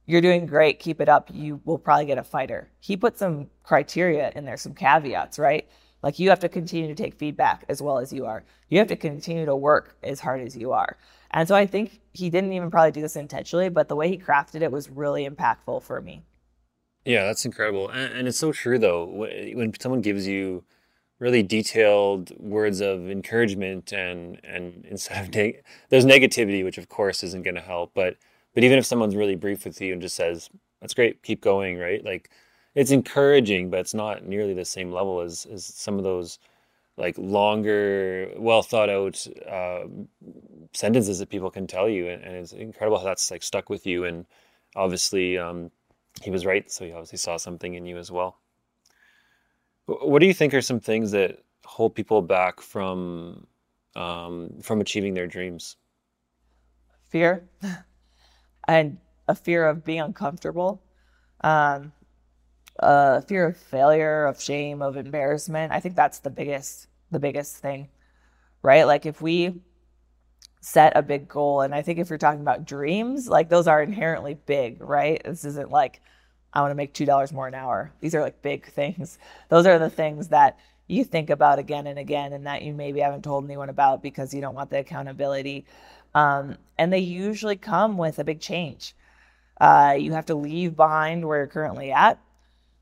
[0.09, 2.69] you're doing great, keep it up, you will probably get a fighter.
[2.81, 5.69] He put some criteria in there, some caveats, right?
[6.03, 8.43] Like you have to continue to take feedback as well as you are.
[8.69, 10.97] You have to continue to work as hard as you are.
[11.31, 14.17] And so I think he didn't even probably do this intentionally, but the way he
[14.17, 16.23] crafted it was really impactful for me.
[17.05, 17.89] Yeah, that's incredible.
[17.89, 19.05] And, and it's so true, though.
[19.05, 20.65] When someone gives you
[21.19, 27.23] really detailed words of encouragement and and instead of neg- there's negativity which of course
[27.25, 28.17] isn't going to help but
[28.59, 30.51] but even if someone's really brief with you and just says
[30.81, 32.29] that's great keep going right like
[32.75, 36.41] it's encouraging but it's not nearly the same level as as some of those
[36.99, 39.85] like longer, well thought out uh,
[40.75, 43.87] sentences that people can tell you, and, and, it's incredible how that's like stuck with
[43.87, 44.05] you.
[44.05, 44.27] And
[44.75, 45.71] obviously, um,
[46.23, 48.39] he was right, so he obviously saw something in you as well.
[49.87, 53.47] What do you think are some things that hold people back from
[53.95, 55.77] um, from achieving their dreams?
[57.09, 57.49] Fear,
[58.69, 60.83] and a fear of being uncomfortable.
[61.43, 61.93] Um,
[62.79, 65.73] uh, fear of failure, of shame, of embarrassment.
[65.73, 67.89] I think that's the biggest the biggest thing,
[68.62, 68.85] right?
[68.85, 69.61] Like if we
[70.61, 73.83] set a big goal, and I think if you're talking about dreams, like those are
[73.83, 75.21] inherently big, right?
[75.25, 76.01] This isn't like
[76.53, 77.93] I want to make two dollars more an hour.
[78.01, 79.19] These are like big things.
[79.49, 83.01] Those are the things that you think about again and again, and that you maybe
[83.01, 85.66] haven't told anyone about because you don't want the accountability.
[86.15, 88.95] Um, and they usually come with a big change.
[89.61, 92.18] Uh, you have to leave behind where you're currently at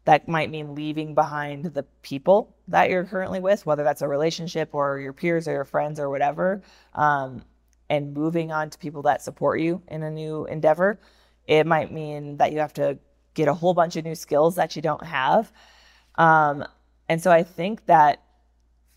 [0.07, 4.71] that might mean leaving behind the people that you're currently with, whether that's a relationship
[4.73, 6.63] or your peers or your friends or whatever,
[6.95, 7.43] um,
[7.91, 10.99] and moving on to people that support you in a new endeavor.
[11.47, 12.99] It might mean that you have to
[13.35, 15.53] get a whole bunch of new skills that you don't have.
[16.15, 16.65] Um,
[17.09, 18.23] and so I think that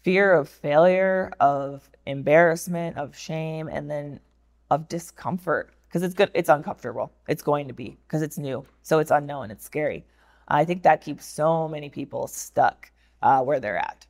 [0.09, 4.19] fear of failure, of embarrassment, of shame, and then
[4.71, 7.11] of discomfort, because it's good, it's uncomfortable.
[7.27, 8.65] It's going to be because it's new.
[8.81, 10.07] So it's unknown, it's scary.
[10.47, 12.91] I think that keeps so many people stuck
[13.21, 14.07] uh, where they're at.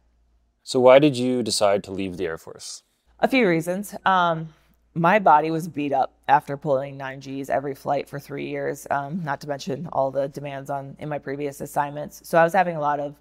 [0.64, 2.84] So, why did you decide to leave the Air Force?
[3.20, 3.94] A few reasons.
[4.06, 4.54] Um,
[4.94, 9.42] my body was beat up after pulling 9Gs every flight for three years, um, not
[9.42, 12.22] to mention all the demands on in my previous assignments.
[12.24, 13.16] So, I was having a lot of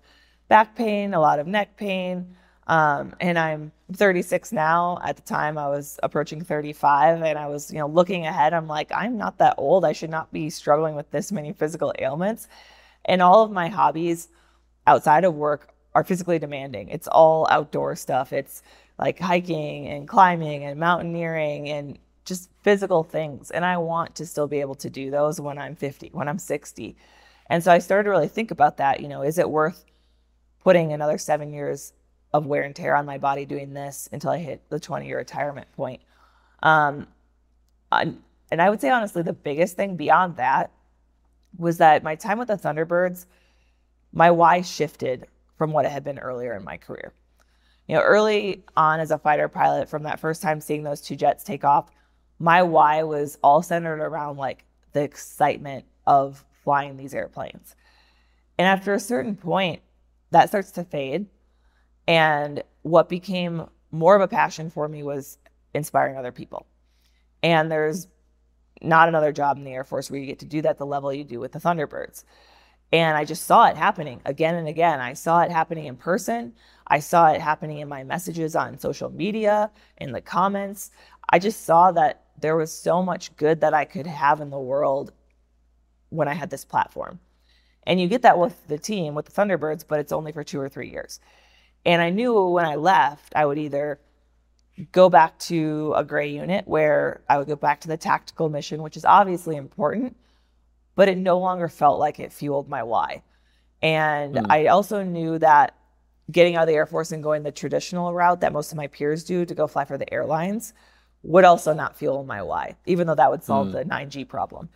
[0.47, 2.37] back pain, a lot of neck pain.
[2.69, 5.01] Um, and I'm 36 now.
[5.03, 8.53] At the time, I was approaching 35, and I was, you know, looking ahead.
[8.53, 9.85] I'm like, I'm not that old.
[9.85, 12.47] I should not be struggling with this many physical ailments.
[13.07, 14.29] And all of my hobbies
[14.87, 16.89] outside of work are physically demanding.
[16.89, 18.33] It's all outdoor stuff.
[18.33, 18.63] It's
[18.99, 23.51] like hiking and climbing and mountaineering and just physical things.
[23.51, 26.39] And I want to still be able to do those when I'm 50, when I'm
[26.39, 26.97] 60.
[27.49, 29.01] And so I started to really think about that.
[29.01, 29.87] You know, is it worth
[30.63, 31.95] putting another seven years
[32.33, 35.19] of wear and tear on my body doing this until I hit the 20 year
[35.19, 36.01] retirement point.
[36.63, 37.07] Um,
[37.91, 40.71] and I would say, honestly, the biggest thing beyond that
[41.57, 43.27] was that my time with the Thunderbirds,
[44.13, 45.27] my why shifted
[45.57, 47.13] from what it had been earlier in my career.
[47.87, 51.17] You know, early on as a fighter pilot, from that first time seeing those two
[51.17, 51.91] jets take off,
[52.39, 57.75] my why was all centered around like the excitement of flying these airplanes.
[58.59, 59.81] And after a certain point,
[60.31, 61.27] that starts to fade.
[62.09, 65.39] And what became more of a passion for me was
[65.75, 66.67] inspiring other people.
[67.43, 68.09] And there's
[68.81, 71.13] not another job in the Air Force where you get to do that the level
[71.13, 72.25] you do with the Thunderbirds.
[72.93, 75.01] And I just saw it happening again and again.
[75.01, 76.55] I saw it happening in person.
[76.87, 80.91] I saw it happening in my messages on social media, in the comments.
[81.29, 84.59] I just saw that there was so much good that I could have in the
[84.59, 85.13] world
[86.09, 87.21] when I had this platform.
[87.87, 90.61] And you get that with the team, with the Thunderbirds, but it's only for two
[90.61, 91.21] or three years.
[91.89, 93.99] And I knew when I left, I would either
[94.93, 98.83] go back to a gray unit where I would go back to the tactical mission,
[98.83, 100.15] which is obviously important,
[100.97, 103.23] but it no longer felt like it fueled my why.
[103.81, 104.47] And mm.
[104.51, 105.77] I also knew that
[106.31, 108.89] getting out of the Air Force and going the traditional route that most of my
[108.89, 110.75] peers do to go fly for the airlines
[111.23, 113.73] would also not fuel my why, even though that would solve mm.
[113.73, 114.69] the 9G problem.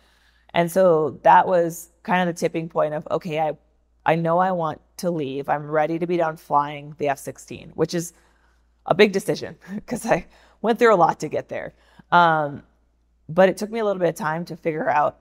[0.51, 3.51] And so that was kind of the tipping point of okay, I
[4.05, 5.49] I know I want to leave.
[5.49, 8.13] I'm ready to be done flying the F-16, which is
[8.85, 10.25] a big decision because I
[10.61, 11.73] went through a lot to get there.
[12.11, 12.63] Um,
[13.29, 15.19] but it took me a little bit of time to figure out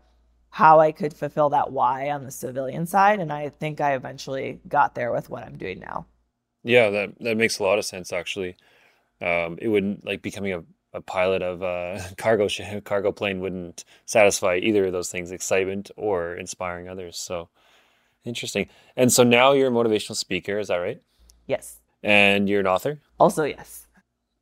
[0.50, 4.60] how I could fulfill that why on the civilian side, and I think I eventually
[4.68, 6.06] got there with what I'm doing now.
[6.62, 8.56] Yeah, that that makes a lot of sense actually.
[9.20, 12.48] Um, it wouldn't like becoming a, a pilot of a cargo
[12.84, 17.18] cargo plane wouldn't satisfy either of those things, excitement or inspiring others.
[17.18, 17.48] So
[18.24, 18.68] interesting.
[18.96, 21.02] And so now you're a motivational speaker, is that right?
[21.46, 21.80] Yes.
[22.02, 23.00] And you're an author?
[23.18, 23.86] Also, yes.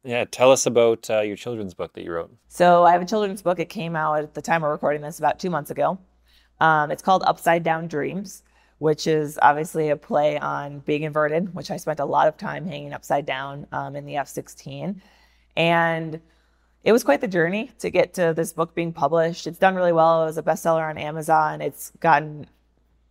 [0.02, 2.34] Yeah, tell us about uh, your children's book that you wrote.
[2.48, 3.58] So I have a children's book.
[3.58, 5.98] It came out at the time of recording this about two months ago.
[6.60, 8.42] Um, it's called Upside Down Dreams,
[8.78, 12.66] which is obviously a play on being inverted, which I spent a lot of time
[12.66, 15.02] hanging upside down um, in the F 16.
[15.56, 16.20] And
[16.82, 19.46] it was quite the journey to get to this book being published.
[19.46, 20.22] It's done really well.
[20.22, 21.60] It was a bestseller on Amazon.
[21.60, 22.46] It's gotten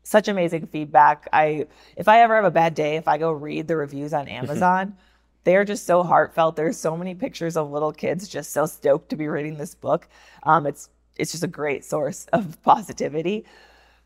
[0.10, 1.28] such amazing feedback.
[1.32, 4.28] I if I ever have a bad day, if I go read the reviews on
[4.42, 4.98] Amazon,
[5.44, 6.56] they're just so heartfelt.
[6.56, 10.08] There's so many pictures of little kids just so stoked to be reading this book.
[10.44, 13.46] Um, it's it's just a great source of positivity.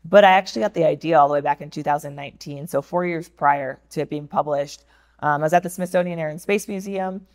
[0.04, 3.26] But I actually got the idea all the way back in 2019, so four years
[3.26, 4.84] prior to it being published.
[5.20, 7.26] Um, I was at the Smithsonian Air and Space Museum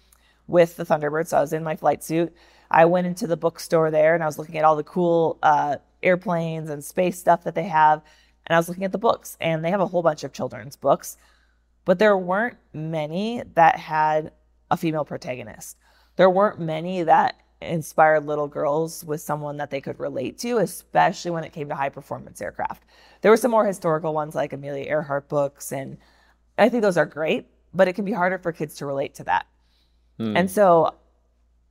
[0.46, 2.32] with the Thunderbird, so I was in my flight suit.
[2.70, 5.78] I went into the bookstore there and I was looking at all the cool uh,
[6.04, 8.04] airplanes and space stuff that they have
[8.50, 10.76] and I was looking at the books, and they have a whole bunch of children's
[10.76, 11.18] books,
[11.86, 14.32] but there weren't many that had
[14.72, 15.78] a female protagonist.
[16.16, 21.32] There weren't many that inspired little girls with someone that they could relate to, especially
[21.32, 22.84] when it came to high performance aircraft.
[23.22, 25.98] There were some more historical ones like Amelia Earhart books, and
[26.58, 29.24] I think those are great, but it can be harder for kids to relate to
[29.26, 29.46] that.
[30.18, 30.36] Hmm.
[30.36, 30.96] And so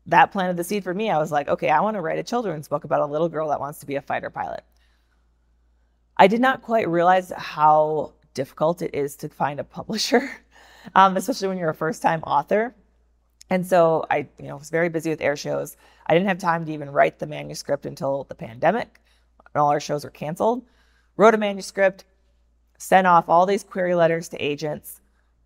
[0.06, 1.10] that planted the seed for me.
[1.10, 3.48] I was like, okay, I want to write a children's book about a little girl
[3.48, 4.64] that wants to be a fighter pilot.
[6.19, 10.31] I did not quite realize how difficult it is to find a publisher,
[10.95, 12.74] um, especially when you're a first time author.
[13.51, 15.77] And so I, you know, was very busy with air shows.
[16.07, 19.01] I didn't have time to even write the manuscript until the pandemic,
[19.55, 20.65] and all our shows were canceled.
[21.16, 22.05] Wrote a manuscript,
[22.78, 25.01] sent off all these query letters to agents,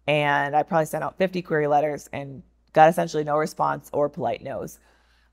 [0.07, 2.43] and I probably sent out 50 query letters and
[2.73, 4.79] got essentially no response or polite no's.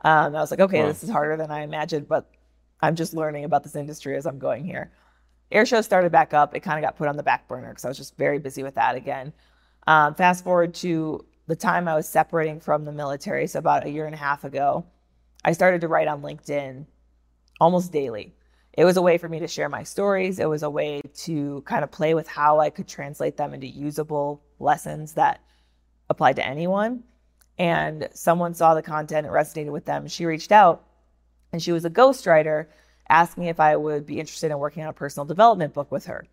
[0.02, 0.88] Um, I was like, okay, wow.
[0.88, 2.30] this is harder than I imagined, but
[2.82, 4.91] I'm just learning about this industry as I'm going here
[5.51, 6.55] air show started back up.
[6.55, 8.63] It kind of got put on the back burner because I was just very busy
[8.63, 9.34] with that again.
[9.88, 13.89] Um, fast forward to the time I was separating from the military, so about a
[13.89, 14.85] year and a half ago,
[15.43, 16.85] I started to write on LinkedIn
[17.59, 18.35] almost daily.
[18.73, 20.39] It was a way for me to share my stories.
[20.39, 23.67] It was a way to kind of play with how I could translate them into
[23.67, 25.41] usable lessons that
[26.09, 27.03] applied to anyone.
[27.57, 30.07] And someone saw the content, it resonated with them.
[30.07, 30.85] She reached out
[31.51, 32.67] and she was a ghostwriter
[33.10, 36.06] asked me if I would be interested in working on a personal development book with
[36.06, 36.27] her.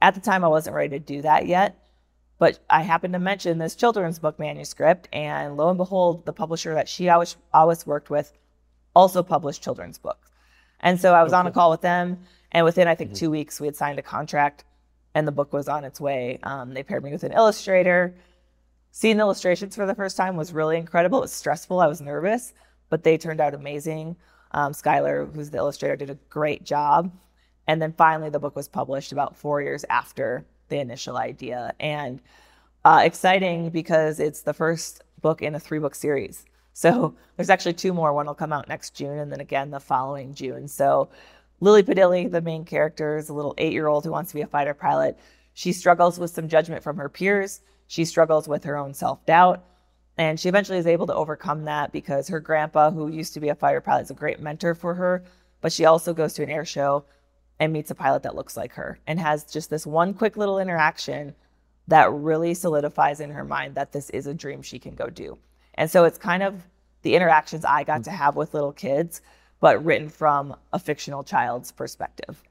[0.00, 1.82] At the time, I wasn't ready to do that yet,
[2.38, 6.74] but I happened to mention this children's book manuscript, and lo and behold, the publisher
[6.74, 8.32] that she always, always worked with
[8.94, 10.30] also published children's books.
[10.80, 11.40] And so I was okay.
[11.40, 12.18] on a call with them,
[12.52, 13.18] and within I think mm-hmm.
[13.18, 14.64] two weeks, we had signed a contract,
[15.14, 16.38] and the book was on its way.
[16.42, 18.14] Um, they paired me with an illustrator.
[18.90, 21.18] Seeing illustrations for the first time was really incredible.
[21.18, 21.80] It was stressful.
[21.80, 22.52] I was nervous,
[22.88, 24.16] but they turned out amazing.
[24.56, 27.12] Um, Skylar, who's the illustrator, did a great job.
[27.66, 31.74] And then finally, the book was published about four years after the initial idea.
[31.78, 32.22] And
[32.82, 36.46] uh, exciting because it's the first book in a three book series.
[36.72, 38.14] So there's actually two more.
[38.14, 40.68] One will come out next June and then again the following June.
[40.68, 41.10] So
[41.60, 44.42] Lily Padilli, the main character, is a little eight year old who wants to be
[44.42, 45.18] a fighter pilot.
[45.52, 47.60] She struggles with some judgment from her peers.
[47.88, 49.62] She struggles with her own self doubt.
[50.18, 53.50] And she eventually is able to overcome that because her grandpa, who used to be
[53.50, 55.24] a fighter pilot, is a great mentor for her.
[55.60, 57.04] But she also goes to an air show
[57.58, 60.58] and meets a pilot that looks like her and has just this one quick little
[60.58, 61.34] interaction
[61.88, 65.38] that really solidifies in her mind that this is a dream she can go do.
[65.74, 66.66] And so it's kind of
[67.02, 68.04] the interactions I got mm.
[68.04, 69.20] to have with little kids,
[69.60, 72.42] but written from a fictional child's perspective.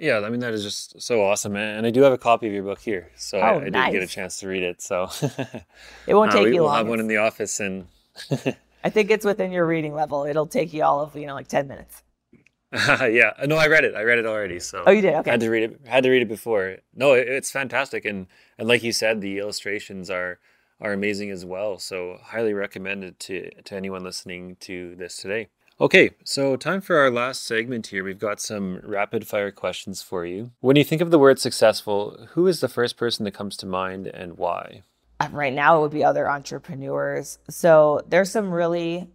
[0.00, 2.52] Yeah, I mean that is just so awesome, and I do have a copy of
[2.54, 3.92] your book here, so Oh, I, I did nice.
[3.92, 4.80] get a chance to read it.
[4.80, 5.08] So
[6.06, 7.86] It won't Uh, take we, you We'll have one in the office, and
[8.82, 10.24] I think it's within your reading level.
[10.24, 12.02] It'll take you all of, you know, like 10 minutes.
[12.72, 13.94] yeah, no, I read it.
[13.94, 14.58] I read it already.
[14.60, 15.14] So Oh, you did?
[15.16, 15.30] Okay.
[15.32, 15.80] Had to read it.
[15.86, 16.76] Had to read it before.
[16.94, 18.26] No, it, it's fantastic, and
[18.58, 20.38] and like you said, the illustrations are
[20.80, 21.78] are amazing as well.
[21.78, 25.48] So highly recommended to to anyone listening to this today.
[25.80, 28.04] Okay, so time for our last segment here.
[28.04, 30.50] We've got some rapid fire questions for you.
[30.60, 33.66] When you think of the word successful, who is the first person that comes to
[33.66, 34.82] mind and why?
[35.20, 37.38] Uh, right now it would be other entrepreneurs.
[37.48, 39.08] So there's some really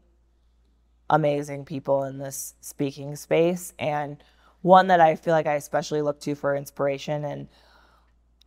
[1.07, 4.17] amazing people in this speaking space and
[4.63, 7.47] one that I feel like I especially look to for inspiration and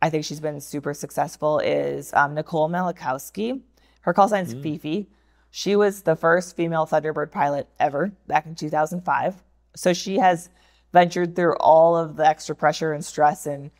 [0.01, 3.61] I think she's been super successful is um, Nicole Malachowski.
[4.01, 5.07] Her call sign's Fifi.
[5.51, 9.43] She was the first female Thunderbird pilot ever back in 2005.
[9.75, 10.49] So she has
[10.91, 13.71] ventured through all of the extra pressure and stress and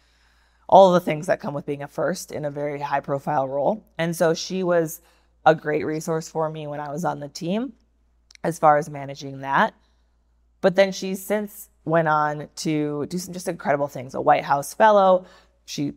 [0.68, 3.84] all the things that come with being a first in a very high profile role.
[3.98, 5.02] And so she was
[5.46, 7.74] a great resource for me when I was on the team
[8.44, 9.74] as far as managing that.
[10.62, 14.14] But then she since went on to do some just incredible things.
[14.14, 15.26] A White House fellow.
[15.66, 15.94] She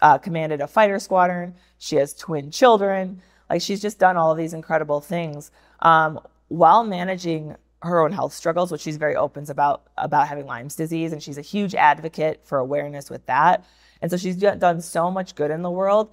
[0.00, 1.54] uh, commanded a fighter squadron.
[1.78, 3.22] She has twin children.
[3.48, 5.50] Like she's just done all of these incredible things
[5.80, 10.74] um, while managing her own health struggles, which she's very open about about having Lyme's
[10.74, 13.64] disease, and she's a huge advocate for awareness with that.
[14.00, 16.12] And so she's done so much good in the world,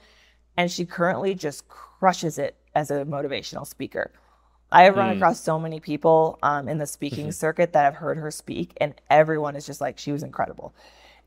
[0.58, 4.12] and she currently just crushes it as a motivational speaker.
[4.72, 8.18] I have run across so many people um, in the speaking circuit that have heard
[8.18, 10.74] her speak, and everyone is just like, she was incredible.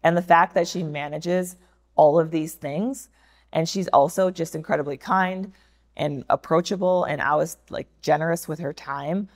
[0.03, 1.57] And the fact that she manages
[1.95, 3.09] all of these things,
[3.53, 5.53] and she's also just incredibly kind
[5.99, 9.29] and approachable, and I was like generous with her time.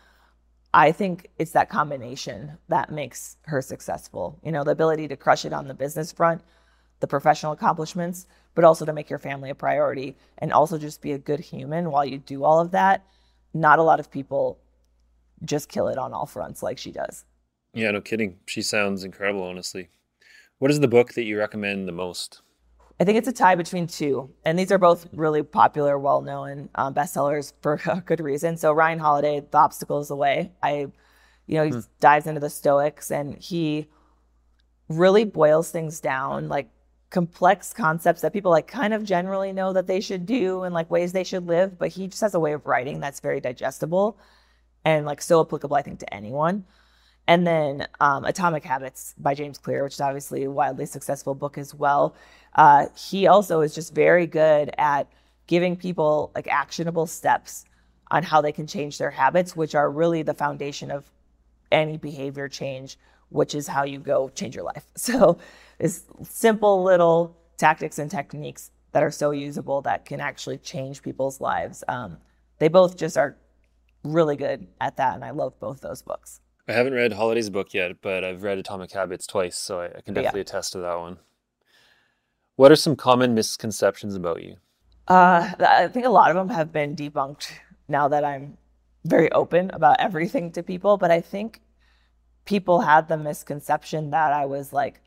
[0.72, 4.38] I think it's that combination that makes her successful.
[4.42, 6.40] You know, the ability to crush it on the business front,
[7.00, 11.12] the professional accomplishments, but also to make your family a priority and also just be
[11.12, 13.04] a good human while you do all of that.
[13.52, 14.58] Not a lot of people
[15.44, 17.24] just kill it on all fronts like she does.
[17.74, 18.38] Yeah, no kidding.
[18.46, 19.88] She sounds incredible, honestly.
[20.58, 22.40] What is the book that you recommend the most?
[23.02, 26.94] I think it's a tie between two, and these are both really popular, well-known um,
[26.94, 28.56] bestsellers for a good reason.
[28.56, 30.86] So Ryan Holiday, "The Obstacle Is the Way." I,
[31.48, 33.88] you know, he dives into the Stoics, and he
[34.88, 36.70] really boils things down, like
[37.10, 40.88] complex concepts that people like kind of generally know that they should do and like
[40.88, 41.76] ways they should live.
[41.80, 44.16] But he just has a way of writing that's very digestible
[44.84, 46.66] and like so applicable, I think, to anyone.
[47.28, 51.56] And then um, Atomic Habits by James Clear, which is obviously a wildly successful book
[51.56, 52.14] as well.
[52.54, 55.08] Uh, he also is just very good at
[55.46, 57.64] giving people like actionable steps
[58.10, 61.10] on how they can change their habits, which are really the foundation of
[61.70, 62.98] any behavior change,
[63.30, 64.84] which is how you go change your life.
[64.96, 65.38] So
[65.78, 71.40] it's simple little tactics and techniques that are so usable that can actually change people's
[71.40, 71.82] lives.
[71.88, 72.18] Um,
[72.58, 73.36] they both just are
[74.04, 76.40] really good at that, and I love both those books.
[76.72, 80.00] I haven't read Holiday's book yet, but I've read Atomic Habits twice, so I, I
[80.00, 80.22] can Yeah.
[80.22, 81.18] definitely attest to that one.
[82.56, 84.56] What are some common misconceptions about you?
[85.08, 87.50] Uh, I think a lot of them have been debunked
[87.88, 88.56] now that I'm
[89.04, 90.96] very open about everything to people.
[90.96, 91.60] But I think
[92.46, 95.00] people had the misconception that I was like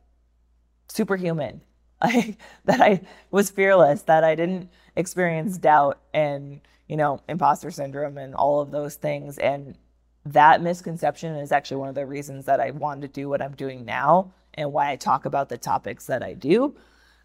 [0.89, 1.61] superhuman,
[2.03, 3.01] like that I
[3.31, 8.71] was fearless, that I didn't experience doubt and you know imposter syndrome and all of
[8.71, 9.37] those things.
[9.37, 9.77] And
[10.25, 13.55] that misconception is actually one of the reasons that I wanted to do what I'm
[13.55, 16.75] doing now and why I talk about the topics that I do.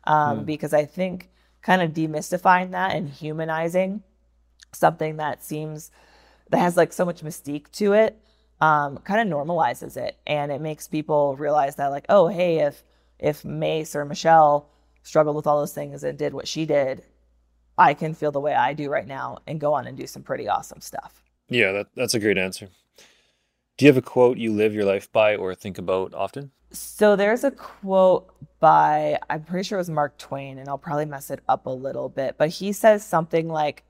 [0.05, 1.31] Um, Because I think
[1.63, 4.03] kind of demystifying that and humanizing
[4.73, 5.91] something that seems
[6.51, 8.19] that has like so much mystique to it
[8.61, 12.83] um, kind of normalizes it and it makes people realize that like oh hey if
[13.19, 14.71] if mace or michelle
[15.03, 17.03] struggled with all those things and did what she did
[17.79, 20.23] i can feel the way i do right now and go on and do some
[20.23, 22.69] pretty awesome stuff Yeah, that, that's a great answer.
[23.81, 26.51] Do you have a quote you live your life by or think about often?
[26.71, 31.07] So there's a quote by, I'm pretty sure it was Mark Twain, and I'll probably
[31.07, 33.85] mess it up a little bit, but he says something like,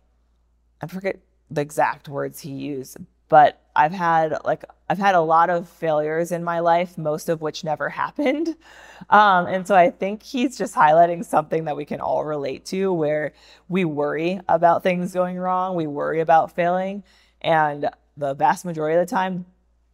[0.81, 1.19] I forget
[1.51, 2.99] the exact words he used,
[3.29, 7.41] but I've had like I've had a lot of failures in my life, most of
[7.41, 8.55] which never happened.
[9.09, 12.93] Um, and so I think he's just highlighting something that we can all relate to,
[12.93, 13.33] where
[13.69, 17.03] we worry about things going wrong, we worry about failing,
[17.41, 19.47] and the vast majority of the time,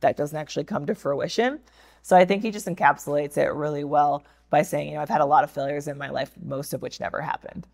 [0.07, 1.61] that doesn't actually come to fruition.
[2.03, 5.20] So I think he just encapsulates it really well by saying, you know, I've had
[5.20, 7.66] a lot of failures in my life, most of which never happened.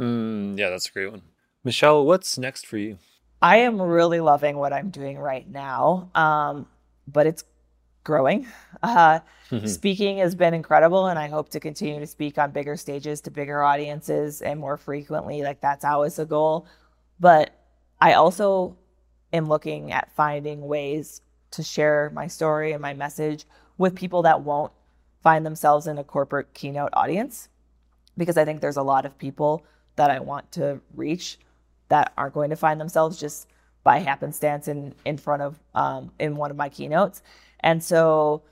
[0.00, 1.22] Mm, yeah, that's a great one.
[1.62, 2.98] Michelle, what's next for you?
[3.40, 6.66] I am really loving what I'm doing right now, um,
[7.06, 7.44] but it's
[8.02, 8.48] growing.
[8.82, 9.66] Uh, mm-hmm.
[9.66, 13.30] Speaking has been incredible, and I hope to continue to speak on bigger stages to
[13.30, 15.42] bigger audiences and more frequently.
[15.42, 16.66] Like, that's always a goal.
[17.20, 17.54] But
[18.00, 18.76] I also
[19.32, 21.20] am looking at finding ways
[21.52, 23.44] to share my story and my message
[23.78, 24.72] with people that won't
[25.22, 27.48] find themselves in a corporate keynote audience
[28.16, 29.64] because I think there's a lot of people
[29.96, 31.38] that I want to reach
[31.88, 33.48] that aren't going to find themselves just
[33.84, 37.22] by happenstance in in front of um, in one of my keynotes.
[37.60, 38.42] And so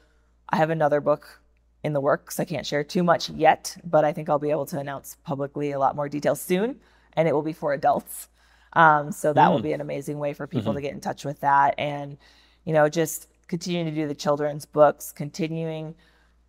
[0.48, 1.40] I have another book
[1.82, 2.39] in the works.
[2.39, 5.72] I can't share too much yet, but I think I'll be able to announce publicly
[5.72, 6.81] a lot more details soon,
[7.14, 8.28] and it will be for adults.
[8.72, 9.52] Um, so that mm.
[9.52, 10.77] will be an amazing way for people mm-hmm.
[10.77, 12.18] to get in touch with that, and
[12.65, 15.95] you know, just continuing to do the children's books, continuing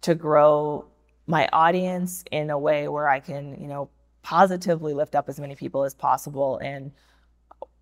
[0.02, 0.86] to grow
[1.28, 3.90] my audience in a way where I can, you know,
[4.22, 6.60] positively lift up as many people as possible.
[6.60, 6.92] And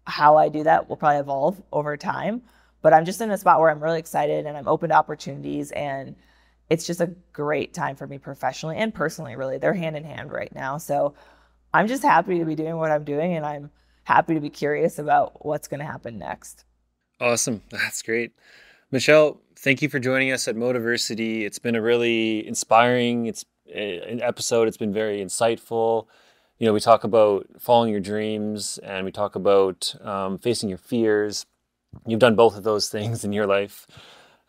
[0.05, 2.41] how I do that will probably evolve over time.
[2.81, 5.71] But I'm just in a spot where I'm really excited and I'm open to opportunities.
[5.71, 6.15] And
[6.69, 9.57] it's just a great time for me professionally and personally, really.
[9.57, 10.77] They're hand in hand right now.
[10.77, 11.15] So
[11.73, 13.35] I'm just happy to be doing what I'm doing.
[13.35, 13.71] And I'm
[14.03, 16.63] happy to be curious about what's going to happen next.
[17.19, 17.63] Awesome.
[17.69, 18.31] That's great.
[18.91, 21.41] Michelle, thank you for joining us at Motiversity.
[21.43, 24.67] It's been a really inspiring it's eh, an episode.
[24.67, 26.07] It's been very insightful
[26.59, 30.77] you know, we talk about following your dreams and we talk about um, facing your
[30.77, 31.45] fears.
[32.05, 33.87] You've done both of those things in your life.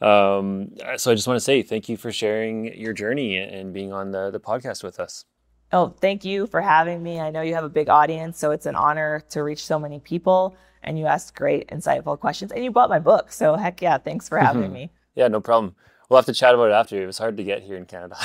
[0.01, 3.93] Um, so I just want to say thank you for sharing your journey and being
[3.93, 5.25] on the, the podcast with us.
[5.73, 7.21] Oh, thank you for having me.
[7.21, 10.01] I know you have a big audience, so it's an honor to reach so many
[10.01, 10.57] people.
[10.83, 13.31] And you asked great, insightful questions, and you bought my book.
[13.31, 14.91] So, heck yeah, thanks for having me.
[15.15, 15.77] Yeah, no problem.
[16.09, 17.01] We'll have to chat about it after.
[17.01, 18.17] It was hard to get here in Canada.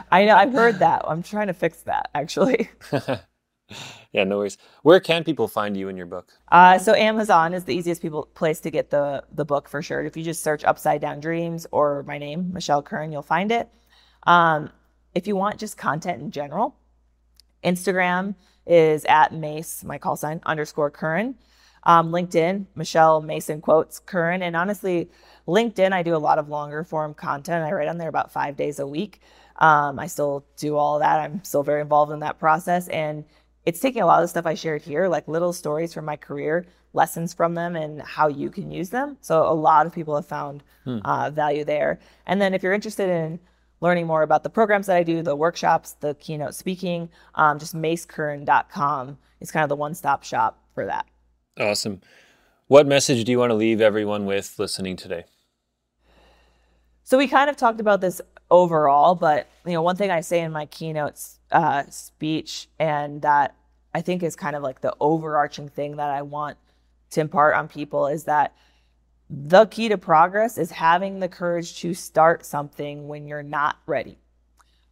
[0.12, 0.36] I know.
[0.36, 1.02] I've heard that.
[1.06, 2.68] I'm trying to fix that actually.
[4.12, 4.56] yeah, no worries.
[4.82, 6.32] Where can people find you and your book?
[6.52, 10.04] Uh, so Amazon is the easiest people place to get the the book for sure.
[10.04, 13.68] If you just search Upside Down Dreams or my name, Michelle Curran, you'll find it.
[14.24, 14.70] Um,
[15.14, 16.76] if you want just content in general,
[17.64, 18.34] Instagram
[18.66, 21.36] is at Mace, my call sign underscore Curran.
[21.84, 25.10] Um, LinkedIn, Michelle Mason quotes Curran, and honestly,
[25.46, 27.64] LinkedIn, I do a lot of longer form content.
[27.64, 29.20] I write on there about five days a week.
[29.56, 31.20] Um, I still do all that.
[31.20, 32.88] I'm still very involved in that process.
[32.88, 33.24] And
[33.66, 36.16] it's taking a lot of the stuff I shared here, like little stories from my
[36.16, 39.16] career, lessons from them, and how you can use them.
[39.20, 40.98] So a lot of people have found hmm.
[41.04, 42.00] uh, value there.
[42.26, 43.38] And then if you're interested in
[43.80, 47.74] learning more about the programs that I do, the workshops, the keynote speaking, um, just
[47.74, 51.06] macecurran.com is kind of the one stop shop for that.
[51.58, 52.00] Awesome.
[52.66, 55.24] What message do you want to leave everyone with listening today?
[57.02, 60.40] So we kind of talked about this overall, but you know, one thing I say
[60.40, 61.20] in my keynote
[61.52, 63.54] uh, speech, and that
[63.92, 66.56] I think is kind of like the overarching thing that I want
[67.10, 68.56] to impart on people is that
[69.42, 74.18] the key to progress is having the courage to start something when you're not ready,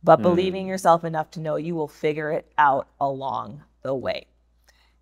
[0.03, 0.23] but mm.
[0.23, 4.27] believing yourself enough to know you will figure it out along the way.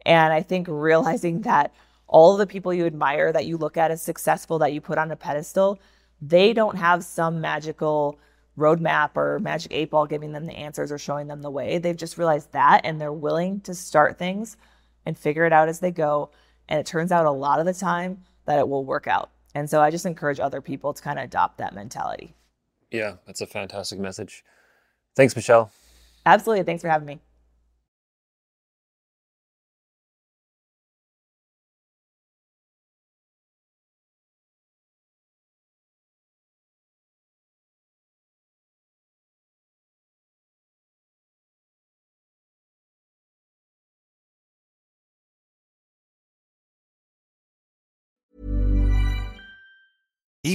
[0.04, 1.72] And I think realizing that
[2.06, 5.10] all the people you admire that you look at as successful that you put on
[5.12, 5.78] a pedestal
[6.20, 8.18] they don't have some magical
[8.58, 11.78] roadmap or magic eight ball giving them the answers or showing them the way.
[11.78, 14.56] They've just realized that and they're willing to start things
[15.06, 16.30] and figure it out as they go.
[16.68, 19.31] And it turns out a lot of the time that it will work out.
[19.55, 22.35] And so I just encourage other people to kind of adopt that mentality.
[22.90, 24.44] Yeah, that's a fantastic message.
[25.14, 25.70] Thanks, Michelle.
[26.27, 26.64] Absolutely.
[26.64, 27.20] Thanks for having me.